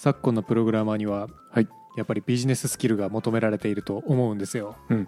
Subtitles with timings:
[0.00, 4.76] 昨今のプログラマーにははいやっぱりビジネススキルが求められていると思うんですよ。
[4.90, 5.02] うん。
[5.02, 5.06] っ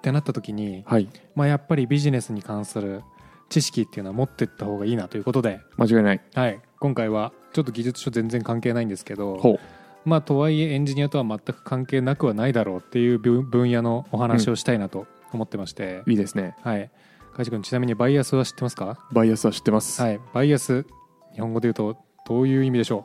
[0.00, 1.06] てなった時に、はい。
[1.34, 3.02] まあ、やっぱりビジネスに関する
[3.50, 6.22] 知識っていうのは持っていった方がいいなということで、間違いない。
[6.32, 9.60] はい、今回はちょっと技術書全然関係ないんですけどほ
[10.06, 16.56] まあとはいえエンジニアとは全く関係なくはないだろうっていう分分野のお話をしたいなと思ってまして、ういいですね。
[16.62, 16.90] はい。
[17.34, 18.98] 海地君ちなみにバイアスは知ってますか？
[19.12, 20.18] バイアスは知ってます、はい。
[20.32, 20.86] バイアス
[21.34, 23.04] 日本語で言うとどういう意味でしょ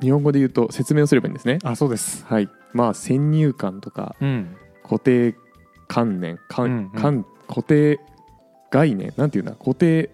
[0.00, 1.58] 日本語で言うと説明をすればいいんですね。
[1.64, 2.24] うあそうです。
[2.26, 2.48] はい。
[2.72, 4.56] まあ先入観とかうん。
[4.82, 5.34] 固定
[5.88, 6.90] 観念かうんうん。
[6.90, 7.98] 観固定
[8.70, 10.10] 概念なんていうんだ固定、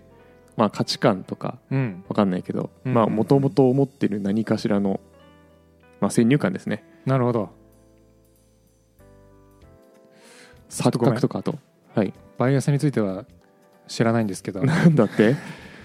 [0.57, 2.05] まあ、価値観とかうん。
[2.09, 5.01] わかんないけどもともと思ってる何かしらの、
[6.01, 6.85] まあ、先入観ですね。
[7.05, 7.51] なるほど。
[10.71, 11.59] 錯覚とかあと。
[11.95, 12.13] はい。
[12.39, 13.25] バイアスについては
[13.87, 14.63] 知らないんですけど。
[14.65, 15.37] なんだって？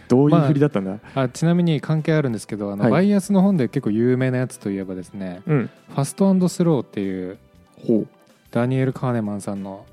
[0.09, 2.91] どういう振りだったんだ、あちなみに関係あるんですけどあの、はい。
[2.91, 7.37] バイアスの本で結構有名なやつといえばですねうん「ファストスロー」っていう
[7.87, 8.07] ほう。
[8.51, 9.85] ダニエル・カーネマンさんの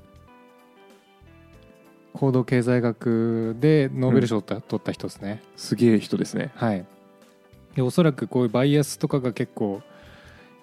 [2.13, 6.51] 行動経済学でノーベル賞を取った人ですね、すげえ人ですね。
[6.55, 6.83] はい。
[7.75, 9.81] でおそらくこういうバイアスとかが結構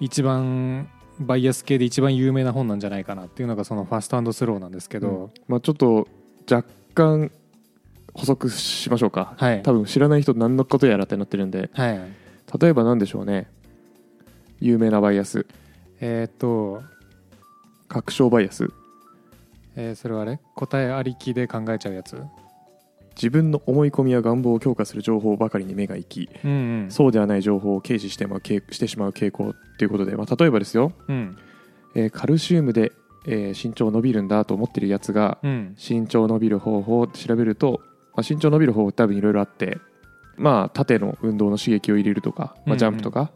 [0.00, 0.88] 一番
[1.20, 6.08] バイアス系で一番有名な本なんじゃないかなっていうのがその「ファストスロー」なんですけど、まあ、ちょっと
[6.50, 7.30] 若干
[8.14, 9.34] 補足しましょうか。
[9.36, 9.62] はい。
[9.62, 11.70] 多分知らない人何のことやらってなってるんで。
[11.72, 12.00] はい。
[12.60, 13.48] 例えば何でしょうね。
[14.60, 15.46] 有名なバイアス。
[16.00, 16.82] えーっと、
[17.88, 18.68] 確証バイアス。
[19.76, 22.20] えーそれはあれ答えありきで考えちゃうやつ。
[23.16, 26.90] 自分の思い込みや願望を強化する情報ばかりに目が行きうんうん。
[26.90, 31.36] そうではない情報を軽視してまう傾してしまう傾向ということで、まあ、例えばですよ、うん。
[31.94, 32.92] えーカルシウムで、
[33.26, 35.76] えー身長伸びるんだと思ってるやつがうん。
[35.76, 37.80] 身長伸びる方法を調べると、
[38.16, 39.78] まあ、身長伸びる方法多分いろいろあって
[40.36, 42.78] まあ縦の運動の刺激を入れるとか、まあ、うんうん。
[42.78, 43.30] ジャンプとか、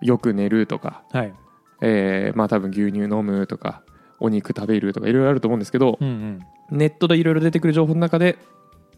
[0.00, 1.34] よく寝るとか、はい。
[1.82, 3.82] えーまあ多分牛乳飲むとか
[4.18, 6.40] お肉食べるとかいろいろあると思うんですけど、うんうん。
[6.78, 8.38] ネットでいろいろ出てくる情報の中で、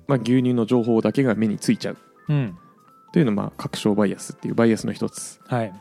[0.06, 1.97] まあ、牛乳の情報だけが目についちゃう。
[2.28, 2.58] うん。
[3.12, 5.41] というのがまあ確証バイアスっていうバイアスの一つ。
[5.47, 5.72] はい。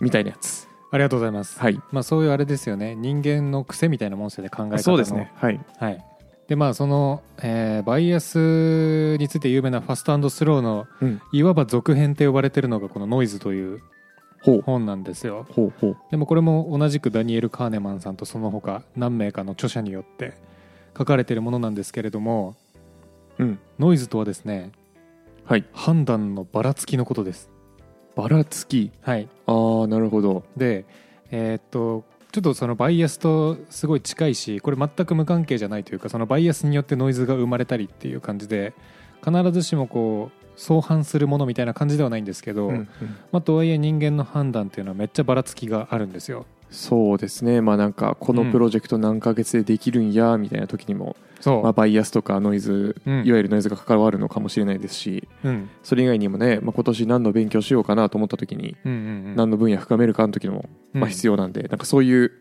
[0.00, 0.68] みたいなやつ。
[0.90, 1.80] ありがとうございます、はい。
[1.90, 2.94] まあ、そういうあれですよね。
[2.94, 4.78] 人間の癖みたいなもんですよね考え方の。
[4.78, 5.32] そうですね。
[5.34, 5.60] はい。
[5.78, 6.04] はい
[6.48, 11.20] でまあその、えーバイアスについて有名なファストスローのうん。
[11.32, 13.80] いわば続編って呼ばれてるのがこの「ノイズ」という
[14.64, 15.46] 本なんですよ。
[15.50, 15.96] ほうほう。
[16.10, 20.34] でもこれも同じくダニエル・カーネマンさんとその他何名かの著者によって
[20.96, 22.54] 書かれているものなんですけれども
[23.38, 23.58] うん。
[23.78, 24.70] ノイズとはですね
[25.44, 25.64] はい。
[25.72, 27.50] 判断のばらつきのことです。
[28.14, 28.92] ばらつき。
[29.02, 29.28] はい。
[29.46, 30.44] ああなるほど。
[30.56, 30.84] で
[31.30, 32.04] えーっと
[32.34, 38.74] ちょっとそのバイアスとすごい近いしこれ全く無関係じゃないというかそのバイアスによってノイズが生まれたりっていう感じで
[39.24, 42.88] 必ずしもこう相反するものみたいな感じではないんですけど、うんうん。
[43.30, 46.44] まあ、とはいえ人間の判断っていうのはめっちゃばらつきがあるんですよ。
[46.70, 47.60] そうですね。
[47.60, 53.24] まあなんかこのプロジェクト何ヶ月でできるんやみたいな時にも、そう、まあ、バイアスとかノイズ、うん。
[53.26, 59.00] いわゆるノイズが関わるのかもしれないですしうん、それ以外にもね、まあ、今年何の勉強しようかなと思った時に、うんうんう
[59.30, 59.36] ん。
[59.36, 62.32] 何の分野深めるかの時も、まあ、必要なんで、なんかそういう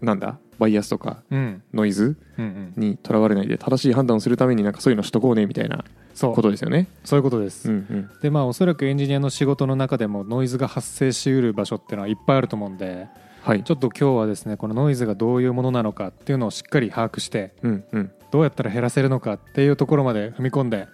[0.00, 1.62] なんだバイアスとかうん。
[1.72, 2.82] ノイズうんうん。
[2.82, 5.84] にとらわれないで正しい判断をするためになんかそういうのしとこうねみたいな
[6.14, 6.34] そう。
[6.34, 6.88] ことですよね。
[7.04, 8.10] そういうことです、うんうん。
[8.20, 13.06] でまあおそらくエンジニアの仕事の中でもノイズが発生しうる場所っていうのはいっぱいあると思うんで
[13.42, 13.64] はい。
[13.64, 18.10] ちょっと今日はですねこのノイズがどういうものなのかっていうのをしっかり把握してうんうん。
[18.30, 20.86] どうやったら減らせるのかっていうところまで踏み込んで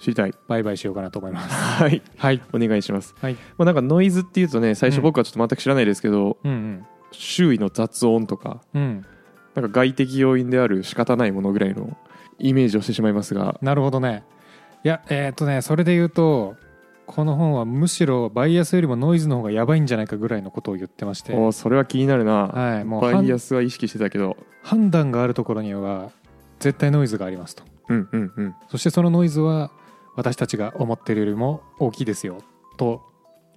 [0.00, 0.34] 知りたい。
[0.48, 1.54] バイバイしようかなと思います。
[1.54, 2.02] はい。
[2.16, 2.42] はい。
[2.52, 3.34] お願いします、はい。
[3.56, 6.84] まあ、なんかノイズっていうとね最初うん僕はちょっと全く知らないですけど、うん。
[7.12, 9.06] 周囲の雑音とかうんうん。
[9.54, 11.96] なんか外的要因である仕方ないものぐらいの
[12.38, 13.58] イメージをしてしまいますが。
[13.62, 14.24] なるほどね。
[14.84, 16.56] いやえーっとねそれで言うと
[17.06, 21.34] この本はむしろバイアスよりもノイズの方がやばいんじゃないかぐらいのことを言ってまして。
[21.34, 24.36] おーそれは気になるな、はいもうバイアスは意識してたけど。
[24.62, 26.10] 判断があるところには
[26.60, 27.64] 絶対ノイズがありますと。
[27.88, 28.54] うんうんうん。
[28.70, 29.70] そしてそのノイズは
[30.14, 32.38] 私たちが思っているよりも大きいですよ
[32.76, 33.02] と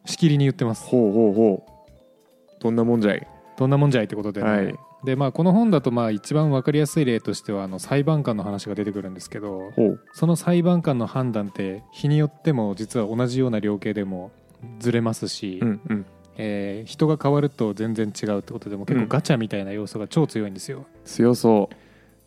[0.05, 0.85] しきりに言ってます。
[0.87, 2.61] ほうほうほう。
[2.61, 3.27] どんなもんじゃい？
[3.57, 4.75] どんなもんじゃいってことでね、はい
[5.05, 9.71] でまあこの本だとまあ一番分かりやすい例としてはあの裁判官の話が出てくるんですけど
[10.13, 14.31] その裁判官の判断って日によっても実は同じような量刑でも
[14.79, 16.05] ずれますし、うんうん。
[16.37, 21.75] えー人が変わると全然違うってことでも結構ガチャみたいな要素が超強いんですよ、強そう。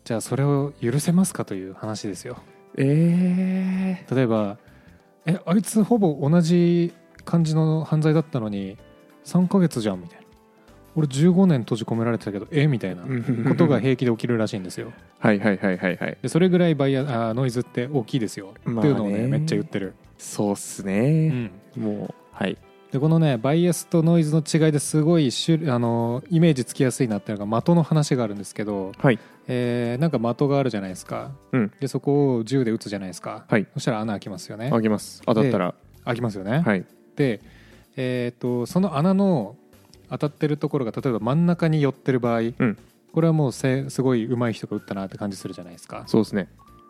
[0.03, 2.37] じゃあそれを許せますかという話ですよ。
[2.75, 4.57] え例えば
[5.25, 6.93] えあいつほぼ同じ
[7.25, 8.77] 感じの犯罪だったのに
[9.25, 10.18] 3ヶ月じゃんみたいな
[10.99, 12.67] 俺15年閉じ込められてたけどえ？
[12.67, 14.91] みたいなー、ことが平気で起きるらしいんですよ。
[15.19, 16.17] はいはいはいはいはい。
[16.21, 18.79] でそれぐらいバイアあーノイズって大きいですよ、まあね。
[18.79, 22.57] っていうのをねめっちゃ言ってる、そうっすうね、ん、もうはい。
[22.91, 29.19] でこのねバイアスとノイズの違いですごい種類あのイメージつきやすいなっていうのが的の話があるんですけど、はい。
[29.47, 31.31] えーなんか的があるじゃないですか。
[31.51, 31.71] うん。
[31.79, 33.67] でそこを銃で撃つじゃないですか、はい。
[33.73, 34.69] そしたら穴開きますよね。
[34.73, 35.21] あげます。
[35.25, 35.75] 当たったら。
[36.05, 36.85] 開きますよね、はい。
[37.15, 37.41] で、
[37.95, 39.55] えー、とその穴の
[40.09, 42.77] 当たってるところが例えば真ん中に寄ってる場合、ん。
[43.13, 46.03] これはもうせすごい上手い人が撃ったなって感じするじゃないですか。
[46.07, 46.49] そうですね。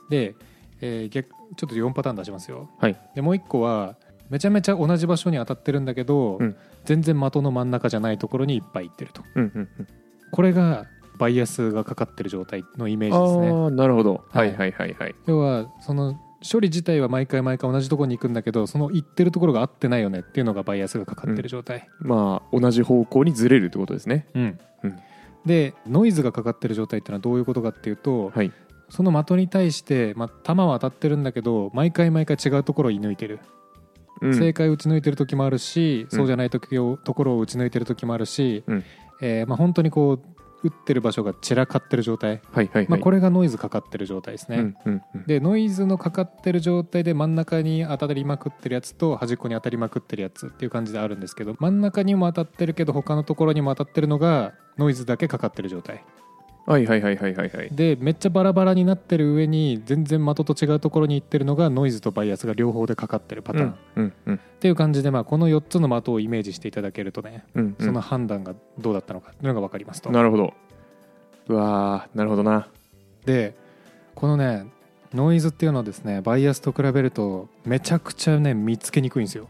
[0.09, 0.35] で、
[0.81, 2.69] えー逆ちょっと4パターン出しますよ。
[2.79, 2.97] はい。
[3.15, 3.95] でもう1個は
[4.29, 6.55] めちゃめちゃ同じ場所に当たってるんだけど、うん。
[6.85, 9.23] 全然的の真ん中じゃないところにいっぱい行ってると。
[9.35, 9.87] うんうんうん。
[10.31, 10.85] これが
[11.17, 13.65] バイアスがかかってる状態のイメーあジですね。
[13.67, 14.23] あなるほど。
[14.29, 15.15] ははいいはいはいはい。
[15.25, 24.27] 要はその処理自体は毎回毎回同じところに行くんだけどその行ってるところが合ってないよねっていうのがバイアスがかかってる状態、まあ同じ方向にずれるってことですね。
[24.33, 24.59] うん。
[24.83, 24.99] うん。
[25.45, 28.51] でノイズがかかってる状態っていうのはどういうことかっていうと、はい。
[28.89, 33.39] その的に対して、まあ、弾は当たってるんだけど毎回毎回違うところを射抜いてる、
[34.21, 34.35] うん。
[34.35, 36.17] 正解を撃ち抜いてる時もあるし、うん。
[36.17, 38.83] そうじゃない時をところを撃ち抜いてる時もあるし、うん。
[39.21, 42.87] えーまあ、本当にこう撃ってる場所が散らかってる状態、はいはいはい。
[42.89, 45.23] まあ、これがノイズかかってる状態ですね、うんうんうん。
[45.25, 56.03] でノイズのかかってる状態で真ん中に当たりまくってるやつと端っこに当たりまくってるやつっていう感じであるんですけど真ん中にも当たってるけど他のところにも当たってるのがノイズだけかかってる状態
[56.65, 57.69] はいはいはいはいはいはい。
[57.71, 64.39] でめっちゃバラバラになってる上に全然的と違うところに行ってるのがノイズとバイアスが両方でかかってるパターン、っうんうん。
[64.59, 67.85] ていう感じで、まあ、この4つの的をイメージしていただけるとね、うんうん。
[67.85, 70.11] その判断がどうだったのかっていうのが分かりますと。
[70.11, 70.53] なるほど。
[71.47, 72.67] うわーなるほどな。
[73.25, 73.55] で
[74.13, 74.67] このね
[75.13, 79.47] ノイズっていうのはですねバイアスと比べるとめちゃくちゃね見つけにくいんですよ。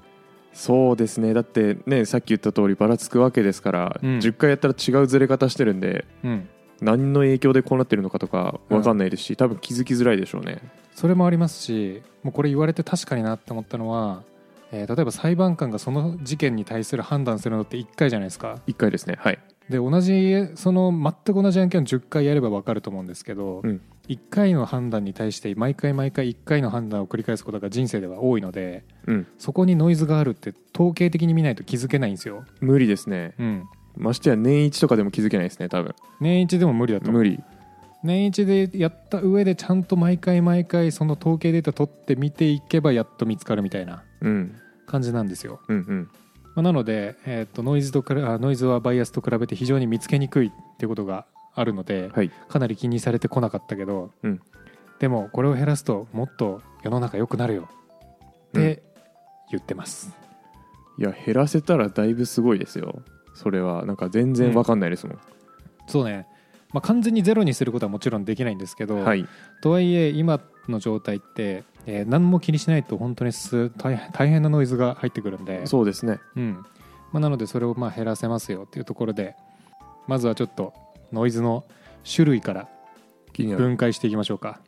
[0.53, 1.33] そうですね。
[1.33, 4.09] だってねさっき言った通りばらつくわけですから、うん。
[4.19, 6.47] 10回やったら違うずれ方してるんでうん
[6.81, 10.59] 何の影響でこうなってるのかとか分かんないですし、多分気づきづらいでしょうね。
[10.95, 14.23] それもありますしもうこれ言われて確かになって思ったのは、
[14.71, 18.59] えー例えば裁判官がその事件に対する判断するのって1回じゃないですか。
[18.67, 19.15] 1回ですね。
[19.17, 19.39] はい。
[19.69, 23.81] で同じその全く同じ案件を10回やれば分かると思うんですけど、うん。
[24.09, 29.27] 1回の判断に対して毎回毎回1回の判断を繰り返すことが人生では多いのでうん。
[29.37, 33.35] そこにノイズがあるって統計的に見ないと気づけないんですよ、無理ですね。
[33.39, 35.95] うん、ましてや年一とかでも気づけないですね多分。
[36.19, 37.21] 年一でも無理だと思う。
[37.21, 37.43] 無理。
[38.03, 44.55] 年一でやった上でちゃんと毎回毎回その統計データ取って見ていけばやっと見つかるみたいなうん。
[44.85, 46.09] 感じなんですよ、うんうん。
[46.55, 52.31] まあなので、えー、とノイズとノイズはバイアスと比べて非常に見つけにくいっていうことがあるので、はい。
[52.47, 54.39] かなり気にされてこなかったけど、うん。
[54.99, 57.69] でもこれを減らすともっと世の中良くなるよ
[58.49, 58.83] って
[59.49, 60.13] 言ってます、
[60.97, 63.01] いや減らせたらだいぶすごいですよ
[63.39, 65.19] それはなんか全然分かんないですもん、
[65.87, 66.27] そうね、
[66.73, 69.25] まあ、完全にゼロにすることはもちろんできないんですけど、はい。
[69.61, 73.97] とはいえ今の状態って、えー何も気にしないと本当にす大
[74.27, 75.65] 変なノイズが入ってくるんで。
[75.67, 76.19] そうですね。
[76.35, 76.65] うん。
[77.13, 79.37] まあ、なのでそれをまあ減らせますよっていうところで
[80.05, 80.73] まずはちょっと
[81.13, 81.63] ノイズの
[82.03, 82.67] 種類から
[83.33, 84.59] 分解していきましょうか、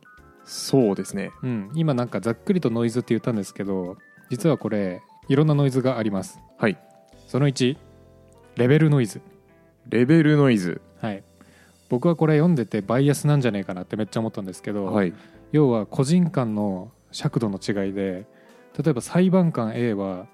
[0.45, 1.31] そうですね。
[1.44, 3.97] うん、今なんかざっくりとノイズって言ったんですけど
[4.29, 6.39] 実はこれいろんなノイズがあります。
[6.57, 6.77] はい。
[7.27, 7.77] その1
[8.56, 9.21] レベルノイズ。
[9.89, 10.81] レベルノイズ。
[11.01, 11.24] はい。
[11.89, 15.13] 僕はこれ読んでてバイアスなんじゃねえかなってめっちゃ思ったんですけど、はい。
[15.51, 18.25] 要は個人間の尺度の違いで
[18.81, 20.27] 例えば裁判官 A は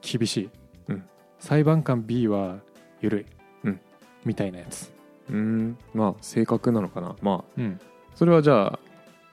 [0.00, 0.50] 厳しい、
[0.88, 1.04] うん。
[1.38, 2.60] 裁判官 B は
[3.02, 3.26] 緩い、
[3.64, 3.80] うん。
[4.24, 4.90] みたいなやつ、
[5.28, 5.76] うーん。
[5.92, 7.16] まあ正確なのかな。
[7.20, 7.80] まあうん、
[8.14, 8.78] それはじゃあ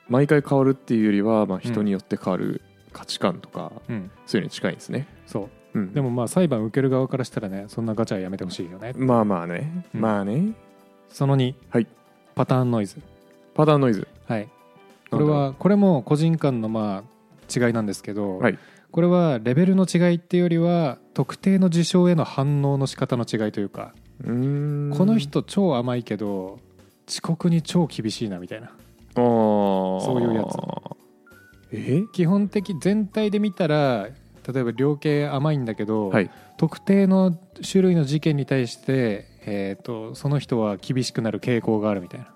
[0.10, 8.94] 毎回変わるっていうよりは、まあ、人によって変わる価値観とか、うん、そういうのに近いんですね、そううん、でもまあ裁判受ける側からしたらねそんなガチャはやめてほしいよね。
[8.96, 10.02] まあまあね、うん。
[10.02, 10.54] まあね。
[11.10, 11.88] その2、はい。
[12.36, 12.98] パターンノイズ。
[13.54, 14.08] パターンノイズ。
[14.28, 14.48] はい。
[15.12, 18.60] これはこれも個人間のまあ違いなんですけど、はい。
[18.92, 26.60] これはレベルの違いっていうよりは特定の事象への反応の仕方の違いというかこの人超甘いけど
[27.08, 28.72] 遅刻に超厳しいなみたいな。
[29.16, 30.58] そういうやつ。
[31.72, 32.04] え？
[32.14, 34.08] 基本的全体で見たら
[34.52, 36.32] 例えば量刑甘いんだけど、はい。
[36.58, 37.38] 特定の
[37.70, 42.28] 種類の事件に対して、えー、とその人は厳しくなる傾向があるみたいな。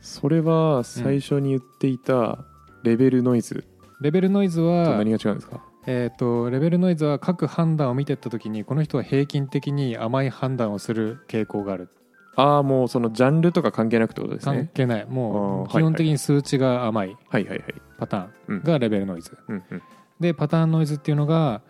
[0.00, 2.44] それは最初に言っていた
[2.82, 3.64] レベルノイズ。
[4.00, 5.64] レベルノイズとは何が違うんですか？
[5.86, 11.88] えー、とレベルノイズは各判断を見てった時にこの人は平均的に甘い判断をする傾向がある。
[12.34, 15.06] ああもうそのジャンルとか関係なくってことです関ね係ない。
[15.06, 17.74] もう基本的に数値が甘いはいはいはい。
[17.98, 19.82] パタうんーンがレベルノイズ、うんうん
[20.22, 21.60] でパターンノイズっていうのが、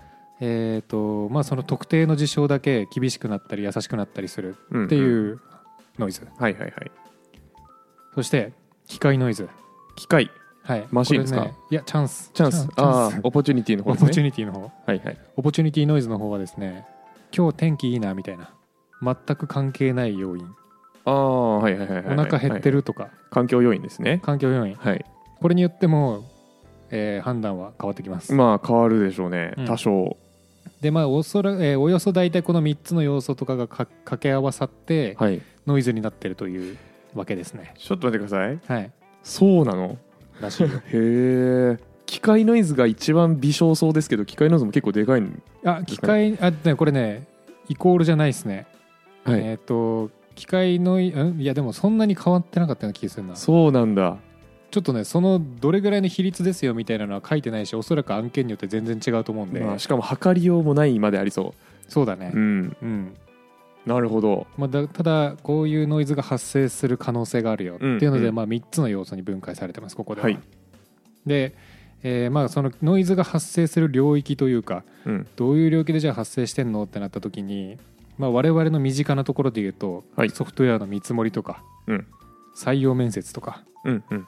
[0.40, 4.86] えーとまあ、その特定の事象だけ厳しくなったり優しくなったりするうんうん。
[4.86, 5.40] っていう
[5.98, 6.72] ノイズ、はいはいはい。
[8.14, 8.52] そして
[8.86, 9.48] 機械ノイズ。
[9.96, 10.30] 機械。
[10.62, 10.86] はい。
[10.90, 11.40] マシンですか？
[11.40, 12.30] ねいやチャンス。
[12.32, 12.68] チャンス。
[12.76, 14.12] ああ opportunity の方オポですね。
[14.12, 14.60] チュニティの方。
[14.60, 15.18] はいはい。
[15.36, 16.86] opportunity ノイズの方はですね
[17.36, 18.54] 今日天気いいなみたいな。
[19.02, 20.46] 全く関係ない要因。
[21.04, 23.08] ああはいはいはいはいお腹減ってる、るとか。
[23.30, 24.20] 環境要因ですね。
[24.22, 24.76] 環境要因。
[24.76, 25.04] はい。
[25.40, 26.30] これによっても、
[26.92, 28.32] えー判断は変わってきます。
[28.34, 29.54] まあ変わるでしょうね。
[29.56, 29.66] うん。
[29.66, 30.16] 多少、
[30.80, 35.40] でまあおそら、えーおよそ大体この3つの要素とかがか掛け合わさってはい。
[35.66, 36.76] ノイズになってるという
[37.14, 37.74] わけですね。
[37.78, 38.60] ちょっと待ってください。
[38.66, 38.90] はい。
[39.22, 39.96] そうなの？
[40.40, 40.68] らしいよ。
[40.92, 47.26] へえ機械ノイズが一番微小そうですけど機械ノイズも結構でかいんあ機械あねこれね
[47.68, 48.66] イコールじゃないですね、
[49.24, 51.40] はい、えっ、と機械ノイん？
[51.40, 53.34] いやでもそんなに変わってなかったような気がするな。
[53.36, 54.16] そうなんだ
[54.72, 61.54] ちょっとねそのどれぐらいの比率ですよみたいなのは書いてないしおそらく案件によって全然違うと思うんで、まあ、しかも測りようもないまでありそ
[61.88, 62.32] そうだね。
[62.34, 62.76] ううん。
[62.80, 63.16] うん、
[63.84, 64.46] なるほど。
[64.56, 70.38] まあ、だただこういうノイズが発生する可能性があるよっていうので、うんまあ、3つの要素に分解されてますここでは、はい。
[71.26, 71.54] で、
[72.02, 75.26] えーまあ、そのノイズが発生する領域というかうん。
[75.36, 77.76] どういう領域でじゃあ発生してんのってなった時に、
[78.16, 80.30] まあ、我々の身近なところで言うと、はい。
[80.30, 82.06] ソフトウェアの見積もりとか、うん。
[82.56, 84.26] 採用面接とかうんうん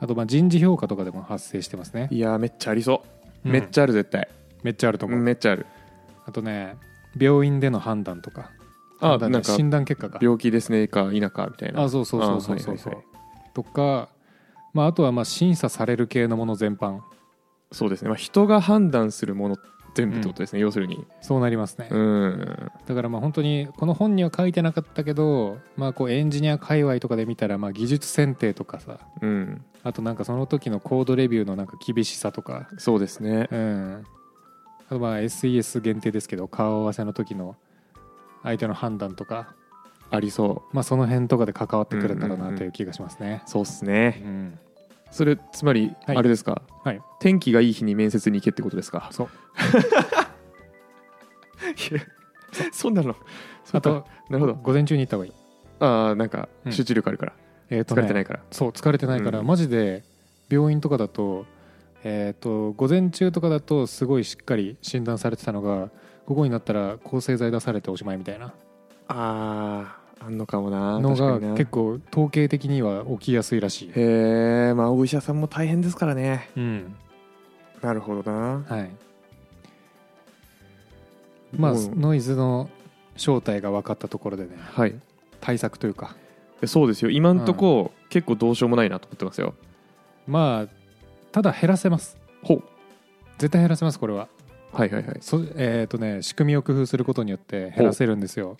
[0.00, 3.02] あとまあ人事評価とかでも発生してますね、いやーめっちゃありそ
[3.44, 3.52] う、うん。
[3.52, 4.28] めっちゃある絶対。
[4.62, 5.66] めっちゃあると思う、めっちゃある。
[6.26, 6.76] あとね
[7.18, 8.50] 病院での判断とか。
[8.98, 11.46] 判断あなんか診断結果が病気ですねか否か。
[11.46, 12.78] みたいなあそうそうそうそうそう。
[12.78, 13.52] そうあはいはいはい。
[13.54, 14.08] とか、
[14.74, 17.00] まあ、あとはまあ審査される系のもの全般。
[17.72, 19.56] そうですね、まあ、人が判断するもの
[19.96, 21.06] 全部ってことですね、要するに。
[21.22, 22.70] そうなりますね、うん。
[22.86, 29.64] だからまあ本当にこの本には書いてなかったけど、まあ、こうエンジニア界隈とかで見たらまあ技術選定とかさうん。
[29.82, 33.48] あとなんかその時のコードレビューのなんか厳しさとか、そうですね。
[33.50, 34.04] うん、
[34.88, 37.56] あとまあ SES 限定ですけど顔合わせの時の
[38.42, 39.54] 相手の判断とか、
[40.10, 40.76] ありそう。
[40.76, 42.54] まあ、その辺とかで関わってくるんだろううんうんうん。
[42.54, 43.42] なという気がしますね。
[43.46, 44.22] そうっすね。
[44.24, 44.58] うん
[45.16, 46.16] それつまりはい。
[46.16, 47.00] あれですか、はい。
[47.18, 49.08] 天気がいい日に面接に行けってことですか？
[49.10, 49.28] そう。
[52.72, 53.16] そうなの？
[53.72, 54.54] あとなるほど。
[54.54, 55.32] 午前中に行った方がいい。
[55.80, 56.72] ああなんかうん。
[56.72, 57.32] 集中力あるから、
[57.70, 58.40] えーとね疲れてないから。
[58.50, 59.46] そう疲れてないから、うん。
[59.46, 60.04] マジで
[60.48, 61.44] 病院とかだと,、
[62.04, 65.90] えー、と午前中とかだとすごいしっかり診断されてたのが
[66.26, 68.46] 午後になったら抗生剤出されておしまいみたいな。
[68.46, 68.52] あ
[69.08, 73.88] ああんのかもなのが結構統計的には起きやすいらしい。
[73.90, 76.50] へえまあお医者さんも大変ですからね。
[76.56, 76.96] うん。
[77.82, 78.64] なるほどな。
[78.66, 78.90] はい。
[81.56, 82.70] まあノイズの
[83.16, 84.94] 正体が分かったところでねはい。
[85.40, 86.16] 対策というか。
[86.64, 87.10] そうですよ。
[87.10, 89.54] 今んとこ、結構どうしようもないなと思ってますよ。
[90.26, 90.68] まあ
[91.30, 92.16] ただ減らせます。
[92.42, 92.62] ほう。
[93.38, 94.28] 絶対減らせますこれは。
[94.72, 95.16] はいはいはい。
[95.20, 98.56] そえっ、とね仕組みを工夫することによって減らせるんですよ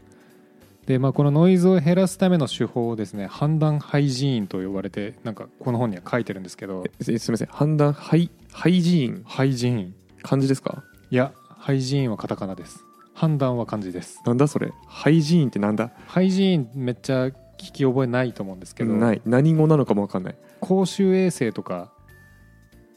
[0.87, 6.85] でまあこのノイズを減らすための手法をですね判断 hygiene と呼ばれてなんかこの本には書いてるんですけど。
[7.01, 7.49] えすすみません。
[7.49, 9.95] 判断ハイ hygiene？hygiene。
[10.23, 10.85] 漢字ですか？
[11.11, 12.85] いやハイジーンはカタカナです。
[13.15, 14.21] 判断は漢字です。
[14.25, 14.73] なんだそれ？
[14.87, 15.91] ハイジーンってなんだ？
[16.07, 17.33] ハイジーンめっちゃ聞
[17.73, 18.93] き覚えないと思うんですけど。
[18.93, 19.23] ない。
[19.25, 20.37] 何語なのかもわかんない。
[20.61, 21.91] 公衆衛生とか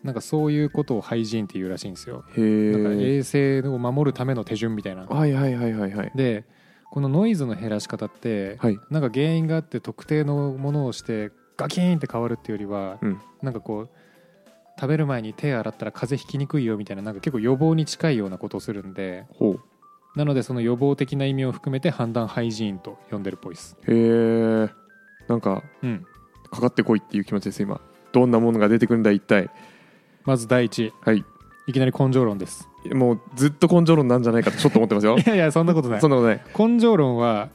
[0.04, 2.24] なんかそういうことをハイジーンっていうらしいんですよ。
[2.38, 2.42] へ
[2.72, 5.06] なんかえ衛生を守るための手順みたいな。
[5.06, 6.12] はいはいはいはいはい。
[6.14, 6.46] で
[6.92, 8.80] このノイズの減らし方って、はい。
[8.90, 13.22] なんか原因があって特定のものをしてガキーンって変わるっていうよりは、うん。
[13.42, 13.90] なんかこう
[14.80, 19.60] 食べる前に手洗ったら風邪ひきにくいよみたいななんか結構予防に近いようなことをするんでほう。
[20.16, 24.70] なのでその予防的な意味を含めて判断ハイジーンと呼んでるっぽいです、へえ
[25.28, 26.06] なんかうん、
[26.50, 27.82] かかってこいっていう気持ちです今。
[28.14, 29.50] どんなものが出てくるんだ一体。
[30.24, 30.94] まず第一。
[31.02, 31.24] はい。
[31.68, 35.18] いきなり根性論ですもうずっと根性論なんじゃないかとちょっと思ってますよ。
[35.20, 36.02] いやいやそんなことない。
[36.02, 36.42] そんなことない。
[36.58, 37.50] 根性論は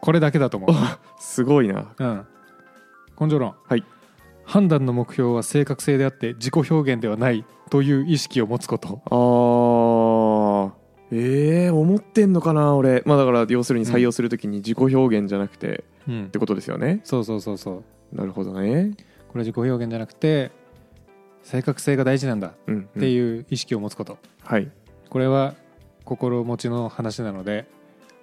[0.00, 0.70] これだけだと思う。
[1.20, 1.92] すごいな。
[1.98, 2.26] うん、
[3.20, 3.84] 根性論、はい。
[4.44, 9.02] 判断の目標は正確性であって自己表現ではないという意識を持つこと。
[9.06, 10.86] あー。
[11.12, 13.02] えー、思ってんのかな俺。
[13.06, 16.24] まあだから要するに採用するときに自己表現じゃなくてうん。
[16.24, 17.00] ってことですよね。
[17.04, 17.82] そうそうそうそ
[18.12, 18.16] う。
[18.16, 18.92] なるほどね。
[19.28, 20.50] これ自己表現じゃなくて
[21.46, 24.68] 正確性が大事なんだうん、ってうん、いう意識を持つこと、はい。
[25.08, 25.54] これは
[26.04, 27.66] 心持ちの話なので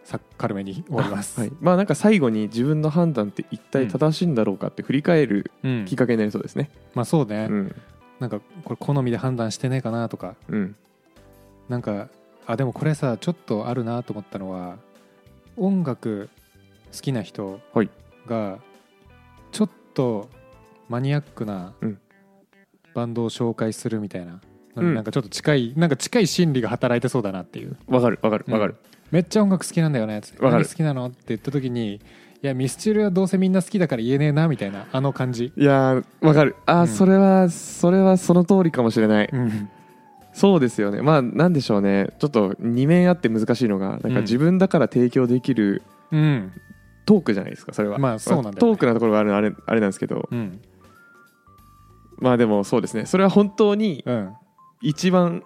[0.03, 5.86] さ軽めに終わります、はい、まあなんか最後に自分の判断って一体正しいんだろうかって振り返るうん。
[5.86, 6.70] きっかけになりそうですね。
[6.94, 7.75] まあそうね、うん。
[8.20, 10.36] なんかこれ好みで判断してねえかなとか。
[10.50, 10.75] うん。
[11.70, 12.10] なんか
[12.46, 14.77] あでもこれさちょっとあるなと思ったのは
[15.56, 16.30] 音楽
[16.94, 17.89] 好きな人はい。
[18.27, 18.60] が
[19.53, 20.30] ちょっと
[20.89, 22.00] マニアックなうん
[22.93, 24.41] バンドを紹介するみたいな、
[24.75, 24.93] うん。
[24.95, 27.75] なんかちょっと近いなんか近い心理が働いてそうだなっていう。
[27.88, 28.75] わかるわかるわかる、
[29.12, 30.43] めっちゃ音楽好きなんだよねつって。
[30.43, 30.63] わかる。
[30.63, 32.00] 何好きなのって言った時にい
[32.41, 35.53] やミスチルはどうせみんな好きだから言えねえなみたいなあの感じ。
[35.55, 36.55] いやーわかる。
[36.65, 36.88] あー、うん。
[36.88, 39.69] それはそれはその通りかもしれない、うん。
[40.33, 41.01] そうですよね。
[41.01, 42.07] まあなんでしょうね。
[42.19, 44.13] ちょっと二面あって難しいのがなんうん。
[44.13, 46.51] か自分だから提供できるうん。
[47.05, 47.97] トークじゃないですかそれは。
[47.97, 48.59] まあそうなんね。
[48.59, 50.27] トークなところがあるのあれあれなんですけど。
[50.31, 50.59] うん
[52.24, 53.06] まあでもそうですね。
[53.06, 54.34] それは本当にうん。
[54.82, 55.44] 一番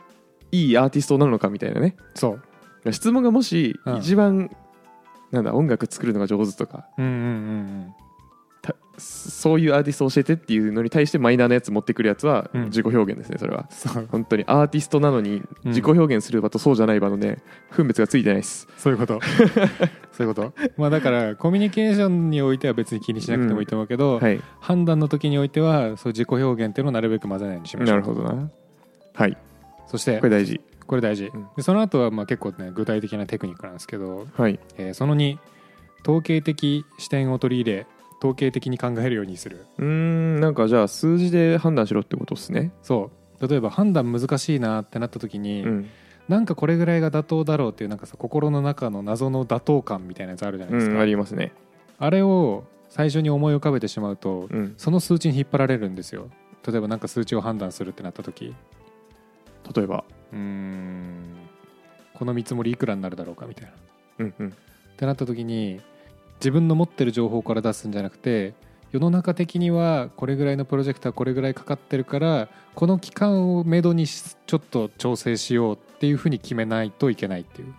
[0.51, 1.95] いいアーティストなのかみたいなね。
[2.13, 2.39] そ
[2.85, 2.93] う。
[2.93, 3.97] 質問がもしうん。
[3.97, 4.51] 一番、
[5.31, 6.87] なんだ音楽作るのが上手とか。
[6.97, 8.06] うんうんうんた
[8.97, 12.63] そういうアーティストを教えてっていうのに対してマイナーなやつ持ってくるやつはうん。
[12.65, 13.69] 自己表現ですねそれは。
[14.11, 15.43] 本当にアーティストなのにうん。
[15.65, 17.37] 自己表現する場とそうじゃない場のね
[17.69, 18.67] 分別がついてないです。
[18.77, 19.19] そういうこと。
[20.11, 20.53] そういうこと？
[20.77, 24.41] まあだからコミュニケーションにおいては別に気にしなくてもいいと思うけど、はい。
[24.61, 27.97] 判断の時においてはそう自己表現っていうのをなるべく混ぜないようにしましょう。
[27.97, 28.49] なるほどな。
[29.13, 29.37] はい。
[29.85, 30.59] そしてこれ大事。
[30.87, 31.47] これ大事、うん。
[31.55, 34.59] でその後はまあ結構ね具体的なテクニックなんですけど、はい。
[34.77, 35.37] えーその2
[36.03, 37.87] 統計的視点を取り入れ
[38.19, 39.65] 統計的に考えるようにする。
[39.77, 42.71] うーんなんかじゃあ数字で判断しろってことですね。
[42.81, 43.47] そう。
[43.47, 45.89] 例えば判断難しいなってなった時に、うん、
[46.27, 51.51] なんかこれぐらいが妥当だろうっていうなんかさ心の中の謎の妥当感みたいなやつあるじゃないうですか、ん、ありますね。
[51.99, 54.73] あれを最初に思い浮かべてしまうと、うん。
[54.77, 56.29] その数値に引っ張られるんですよ。
[56.67, 58.55] 例えばなんか数値を判断するってなった時。
[59.75, 60.03] 例えば。
[60.33, 61.23] うーん。
[62.13, 63.71] この見積もりいくらになるだろうかみたいな。
[64.19, 64.47] うんうん。
[64.49, 64.51] っ
[64.97, 65.79] てなった時に
[66.39, 68.53] 自分の持ってる情報から出すんじゃなくて
[68.91, 77.73] 世の中的にはこれぐらいのプロジェクターこれぐらいかかってるからこの期間をめどにちょっと調整しようっていうふうに決めないといけないっていう。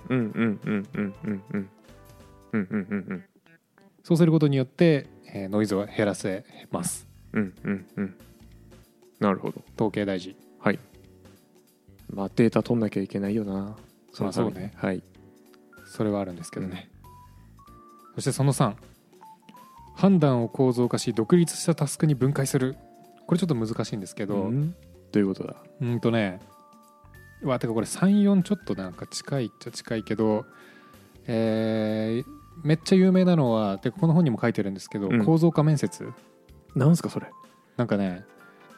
[4.02, 7.06] そうすることによって、えー、ノイズは減らせます。
[7.32, 8.14] うんうんうん、
[9.20, 9.62] なるほど。
[9.76, 10.36] 統計大事。
[10.58, 10.78] はい、
[12.10, 13.76] まあ、データ取んなきゃいけないよな。
[14.12, 14.72] そ,、そうね。
[14.76, 15.02] はい。
[15.86, 16.90] それはあるんですけどね、
[18.18, 18.74] そしてその3
[19.94, 22.76] 判断を構造化し独立したタスクに分解する。
[23.28, 24.70] これちょっと難しいんですけど、うん。
[24.70, 24.76] ど
[25.14, 25.54] ういうことだ？
[25.80, 26.40] うんとね
[27.42, 30.46] うわてかこれ34ちょっとなんか近いっちゃ近いけど
[31.28, 32.30] えー
[32.64, 35.24] めっちゃ有名なのはてかこの本にも書いてるんですけど、うん。
[35.24, 36.12] 構造化面接。
[36.74, 37.28] なんすかそれ？
[37.76, 38.24] なんかね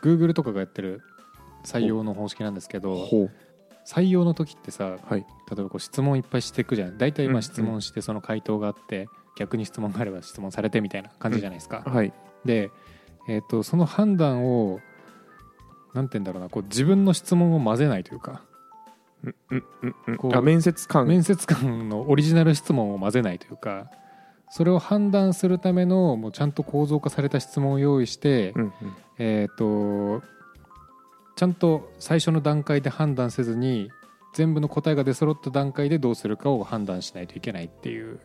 [0.02, 1.00] Google とかがやってる
[1.64, 3.08] 採用の方式なんですけど
[3.86, 5.20] 採用の時ってさはい。
[5.50, 6.98] 例えばこう質問いっぱいしていくじゃん。
[6.98, 7.32] 大体うんうん。
[7.34, 12.12] まあ質問してその回答があって、逆に質問があれば質問されてみたいな感じじゃないですか、はい。
[12.44, 12.70] で、
[13.28, 14.80] えー、とその判断を
[15.94, 18.42] なんて言うんだろうなこう自分の質問を混ぜないというか。
[19.22, 20.16] うんうんうんうん。
[20.16, 21.06] こうあ面接官。
[21.06, 23.90] 面接官のオリジナル質問を混ぜないというか
[24.50, 28.72] それを判断するためのもうちゃんと構造化された質問を用意して、うんうん。
[29.18, 30.22] えっ、と
[31.36, 33.90] ちゃんと最初の段階で判断せずに
[34.34, 38.20] 全部の答えが出揃った段階でどうするかを判断しないといけないっていう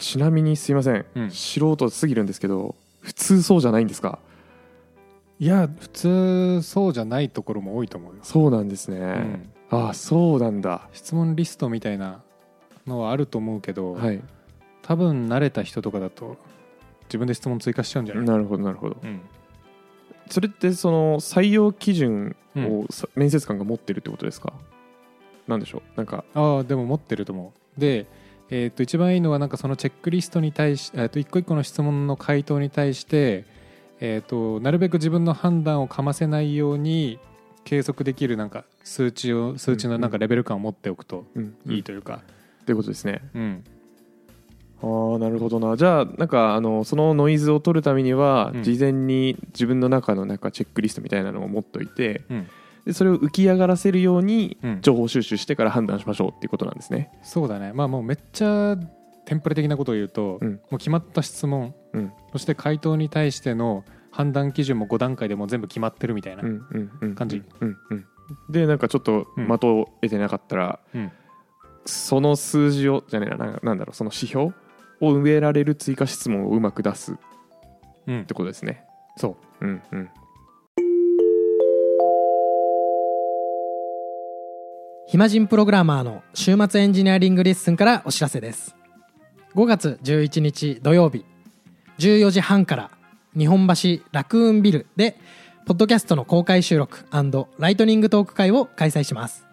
[0.00, 1.30] ちなみにすいません、うん。
[1.30, 4.18] 素人すぎるんですけど普通そうじゃないんですか？
[5.38, 9.52] いや普通そうじゃないところも多いと思うよ、そうなんですね、うん。
[9.70, 10.88] ああそうなんだ。
[10.92, 12.22] 質問リストみたいな
[12.86, 14.20] のはあると思うけど、はい。
[14.82, 16.36] 多分慣れた人とかだと
[17.04, 18.96] 自分で質問追加しちゃうんじゃない、なるほどなるほど。
[19.02, 19.20] うん。
[20.30, 22.80] それってその採用基準うん。
[22.80, 24.52] をさ面接官が持ってるってことですか、
[25.46, 25.82] なんでしょう？
[25.96, 26.24] なんか。
[26.34, 27.80] ああでも持ってると思う。
[27.80, 28.06] で、
[28.50, 33.44] えー、と一番いいのはなんかそのチェックリストに対し、えー、と一個一個の質問の回答に対して、
[34.00, 37.18] えー、となるべく自分の判断をかませないように
[37.64, 42.22] 計測できるなんか数値を数値のなんかレベル感を持っておくとうんいいというか、
[42.62, 43.22] ってことですね。
[43.34, 43.64] うん。
[44.82, 45.76] ああなるほどな。
[45.76, 48.62] じゃあなんかあのそのノイズを取るためには、うん。
[48.62, 52.48] 事前に自分の中のなんかチェックリストみたいなのを持っといてうん
[52.84, 54.78] でそれを浮き上がらせるようにうん。
[54.80, 57.10] 情報収集してから判断しましょうっていうことなんですね。
[57.22, 57.72] そうだね。
[57.72, 58.76] まあもうめっちゃ
[59.24, 60.52] テンプレ的なことを言うと、うん。
[60.52, 61.74] もう決まった質問。
[61.92, 62.12] うん。
[62.32, 67.42] そして回答に対しての判断基準も5段階でもう全部決まってるみたいな、うんうんうん感じ。
[67.60, 68.06] うんうん。
[68.50, 69.46] でなんかちょっとうん。
[69.46, 71.12] 的を得てなかったら、うん。
[71.86, 74.52] その数字をじゃねえなななんだろうその指標を
[75.00, 77.16] 埋められる追加質問をうまく出すっ
[78.06, 78.84] うんてことですね。
[79.16, 79.66] そう。
[79.66, 80.10] うんうん
[85.10, 88.76] 暇人プログラマーの週末エンジニアリングレッスンからお知らせです。
[89.56, 91.24] 5月11日土曜日
[91.98, 92.90] 14時半から
[93.36, 95.18] 日本橋ラクーンビルで
[95.66, 97.06] ポッドキャストの公開収録
[97.58, 99.44] ライトニングトーク会を開催します。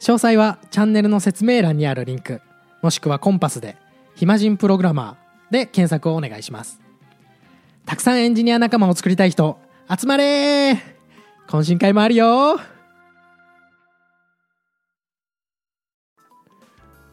[0.00, 2.40] 詳細はチャンネルの説明欄にあるリンク
[2.82, 3.76] もしくはコンパスで
[4.16, 6.80] 「暇人プログラマー」で検索をお願いします。
[7.86, 10.78] たくさんエンジニア仲間を作りたい人集まれー。
[11.46, 12.58] 懇親会もあるよ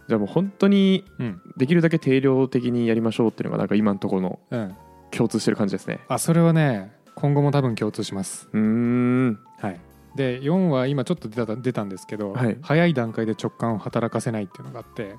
[0.10, 1.42] じゃあもう本当にうん。
[1.56, 4.76] できるだけ定量的にやりましょうっていうのがなんか今のところのうん。
[5.12, 6.00] 共通してる感じですね。
[6.08, 8.50] あそれはね今後も多分共通します。
[8.52, 9.40] うーん。
[9.60, 9.80] はい。
[10.16, 12.58] で4は今ちょっと出た出たんですけど、はい。
[12.62, 15.16] 早い段階で直感を働かせないっていうのがあって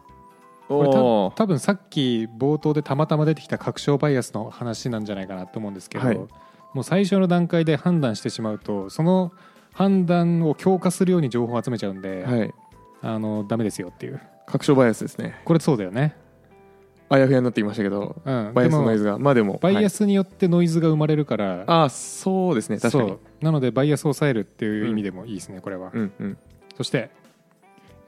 [0.66, 6.16] これ多分おー多分さっき冒頭でたまたま出てきた確証バイアスの話なんじゃないかなと思うんですけど、はい。
[6.16, 6.29] も
[6.81, 9.33] う最初の段階で判断してしまうとその
[9.72, 12.55] 判断を強化するように情報を集めちゃうんで、はい。
[13.03, 15.40] あのダメですよっていう確証バイアスですね。
[15.44, 16.16] これそうだよね、
[17.08, 19.18] あやふやになってきましたけどうん、バイアスのノイでズが。
[19.18, 22.78] まあでももバイアはいスによってノイズが生まれるから、ああそうですね。
[22.78, 23.08] 確かに。
[23.10, 23.20] そう。
[23.44, 26.38] なのでバイアスを抑えるっていう意味でもいいですね、これは、うんうん。
[26.76, 27.10] そして、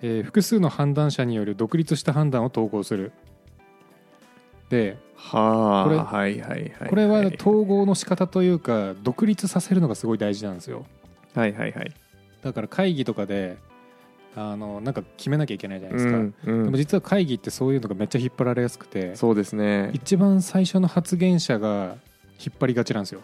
[0.03, 3.13] えー複数の判断者による独立した判断を統合する。
[4.69, 6.89] ではあこれはいはいはい。
[6.89, 10.87] これは統合の仕方というか独立させるのがすごい大事なんですよ。
[11.35, 11.93] はいはいはい。
[12.43, 13.59] だから会議とかで
[14.35, 16.65] あのなんか決めなきゃいけないじゃないですか、うんうん。
[16.65, 19.91] でも実は会議ってそういうのがめっちゃ引っ張られやすくてそうですね。
[19.93, 21.97] 一番最初の発言者が
[22.39, 23.23] 引っ張りがちなんですよ。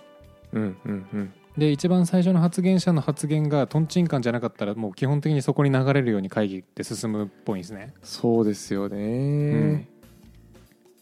[0.52, 1.32] うんうんうん。
[1.56, 8.92] で一番最初の発言者の発言がとんちんカンじゃなかったらもう基本的にそこに流れるように会議って進むっぽいんですね、そうですようん。
[8.92, 9.88] ね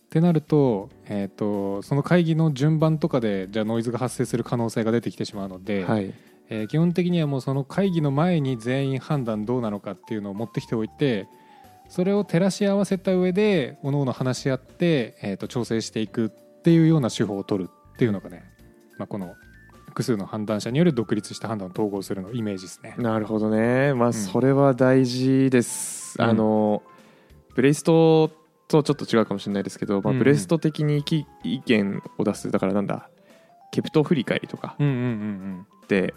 [0.06, 6.14] ってなると,、えー、とその会議の順番とかでじゃあノイズが発生する可能性が出てきてしまうので、はい
[6.48, 11.28] えー基本的にはもうその会議の前に全員判断どうなのかっていうのを持ってきておいて
[11.88, 16.28] それを照らし合わせた上で各々話し合って、えー、と調整していくっ
[16.62, 18.44] ていうような手法を取るっていうのがね、
[18.98, 19.34] まあ、この
[19.86, 22.96] 複数の判断者による独立した判断を統合するのイメージですね。
[22.98, 23.94] なるほどね。
[23.94, 24.12] まあん。
[24.12, 26.26] それは大事です、うん。
[26.26, 26.82] あの
[27.54, 28.30] ブレイスト
[28.68, 30.16] とちょっと違うかもしれないですけど、まあ、うん。
[30.16, 33.08] うんブレスト的に意意見を出すだからなんだ
[33.72, 36.14] ケプト振り返りとかうんうんうんって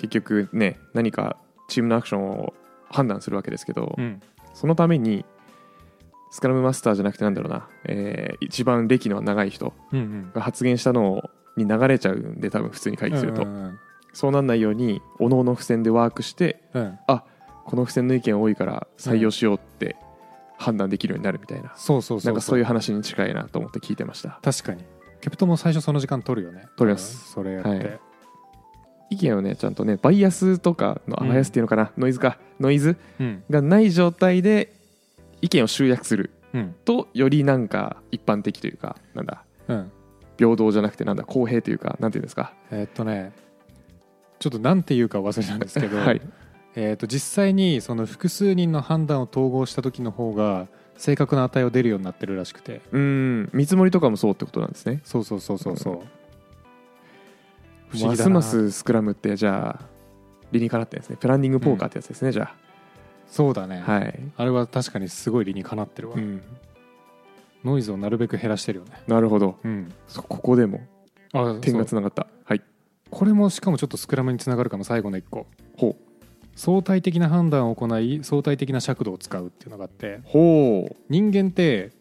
[0.00, 1.36] 結局ね何か
[1.68, 2.54] チームのアクションを
[2.90, 4.04] 判断するわけですけど、うん。
[4.04, 5.24] うんそのために
[6.32, 10.32] スクラムマスターじゃなくてなんだろうな、えー一番歴の長い人うんうん。
[10.34, 11.22] が発言したの
[11.56, 13.78] に流れちゃうんで多分普通に会議すると、うんうん
[14.12, 16.82] そうなんないようにおのおの付箋でワークしてうん。
[16.82, 16.98] うん
[17.64, 19.94] この付箋の意見多いから採用しようって
[20.58, 22.26] 判断できるようになるみたいな、そうそうそう。
[22.26, 24.40] なんかそういう話に近いなと思って聞いてました。
[24.42, 24.84] 確かに。
[25.20, 26.66] ケプトも最初その時間取るよね。
[26.76, 27.30] 取ります。
[27.30, 28.00] それやって、はい
[29.10, 32.38] 意見をねちゃんとねバイアスとかのあうんバイアスっていうのかな、ノイズか。
[32.60, 33.42] ノイズうん。
[33.50, 34.72] がない状態で
[35.42, 36.74] 意見を集約するうん。
[36.84, 39.92] とよりなんか一般的というかなんだうん。
[40.38, 42.54] 平等じゃなくてなんだ公平というかなんていうんですか。
[42.70, 43.32] えーっとね
[44.38, 46.20] ちょっとなんていうか忘れたんですけど、 はい。
[46.74, 52.80] えー、と実際にその複数人の判断を統合した時の方が正確な値を出るようになってるらしくて。
[52.92, 53.50] うん。
[53.52, 55.00] 見積もりとかもそうってことなんですね。
[55.04, 56.00] そうそうそうそうそう、
[57.90, 58.42] 不思ま議だな。
[58.42, 59.86] すますスクラムってじゃあ
[60.52, 61.16] 理にかなってんですね。
[61.20, 62.54] プランニングポーカーってやつですね、じゃ
[63.28, 66.42] そうだね、あはい、あれは確かにすごい理にかなってるわ、うん、
[67.64, 68.92] ノイズをなるべく減らしてるよね。
[69.06, 69.56] なるほど。
[69.62, 69.92] うん。
[70.08, 70.80] そここでも
[71.32, 72.26] あ点がつながった。
[72.44, 72.62] はい。
[73.10, 75.46] これもしかもちょっとスクラムにつながるかも最後の一個。
[75.76, 75.96] ほう。
[76.56, 80.20] 相対的な判断を行い相対的な尺度を使うっていうのがあって。
[80.24, 80.96] ほう。
[81.08, 81.92] 人間って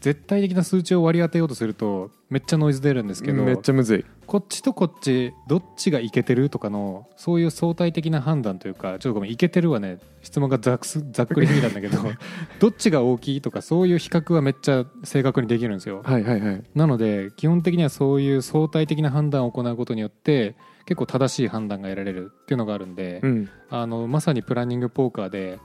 [0.00, 3.42] 絶対的な数値を割り当てようとするとめっちゃノイズ出るんですけど。
[3.42, 10.80] めっちゃむずいこっちとこっちどっちがいけてるとかのそういう相対的な判断というかちょっとごめんいけてるはね質問がざっ
[11.12, 11.96] ざっくりすぎたんだけど
[12.60, 16.02] どっちが大きいとかそういう比較はめっちゃ正確にできるんですよ。
[16.04, 16.62] はいはいはい。
[16.74, 23.48] なので基本的にはそういう相対的な判断を行うことによって結構正しい判断が得られるっていうのがあるんで、うん。
[23.70, 25.58] あのまさにプランニングポーカーで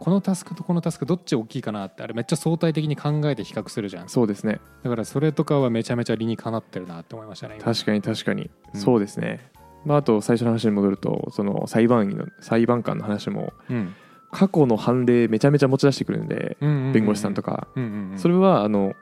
[0.00, 4.08] このタスクとこのタスクどっち大きいかなってあれめっちゃ相対的に考えて比較するじゃん。
[4.08, 4.58] そうですね。
[4.82, 7.64] だからそれとかはめちゃめちゃ理にかなってるなって思いましたね今。
[7.64, 8.80] 確かに確かに、うん。
[8.80, 9.50] そうですね。
[9.84, 13.94] まあ、あと最初の話に戻るとその裁判員の裁判官の話もうん。
[14.32, 17.68] 過去の判例めちゃめちゃ持ち出してくるんで、弁護士さんとか、
[18.16, 18.94] それはあの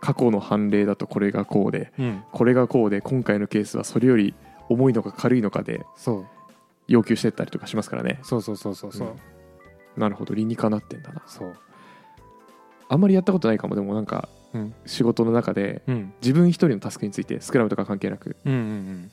[0.00, 2.22] 過去の判例だとこれがこうでうん。
[2.30, 4.34] これがこうで今回のケースはそれより
[4.68, 5.84] 重いのか軽いのかで
[6.86, 8.20] 要求してったりとかしますからね。
[8.22, 9.14] そうそうそうそうそう、うん
[9.96, 11.22] なるほど理にかなってんだな。
[11.26, 11.54] そう。
[12.88, 14.74] あんまりやったことないかもでもなんかうん。
[14.86, 16.12] 仕事の中でうん。
[16.22, 19.10] 自分一人のタスクについてスクラムとか関係なくうんうん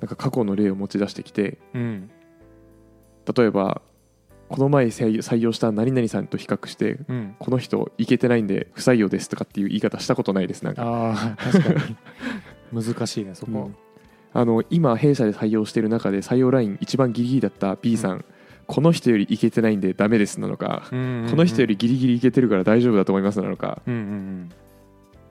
[0.00, 1.80] なんか過去の例を持ち出してきてうん。
[1.80, 2.10] うん
[3.34, 3.80] 例えば
[4.50, 7.36] この前採用した何々さんと比較してうん。
[7.38, 10.82] この人いけてないんで不採用ですとかっていう言い方したことないですなんか。
[10.82, 11.96] ああ確かに。
[12.84, 13.76] 難しいねそこ、うん。
[14.36, 18.24] あの今弊社で採用している中で採用ライン一番ギリギリだった B さん、
[18.66, 21.30] この人よりいけてないんでダメですなのか、うんうんうん。
[21.30, 23.82] この人よりギリギリいけてるから大丈夫だと思いますなのか。
[23.86, 24.50] うんうん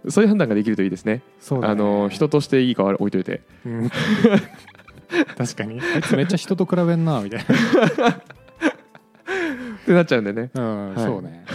[0.04, 0.12] うん。
[0.12, 1.72] そういう判断ができるといいですねそうだね。
[1.72, 3.42] あの人としていいかは置いといて。
[3.66, 3.90] うん。
[5.38, 5.80] 確かに。
[5.82, 8.10] あいつめっちゃ人と比べんなみたいな。
[8.10, 10.50] ってなっちゃうんでね。
[10.54, 11.06] うん、はい。
[11.06, 11.46] そうね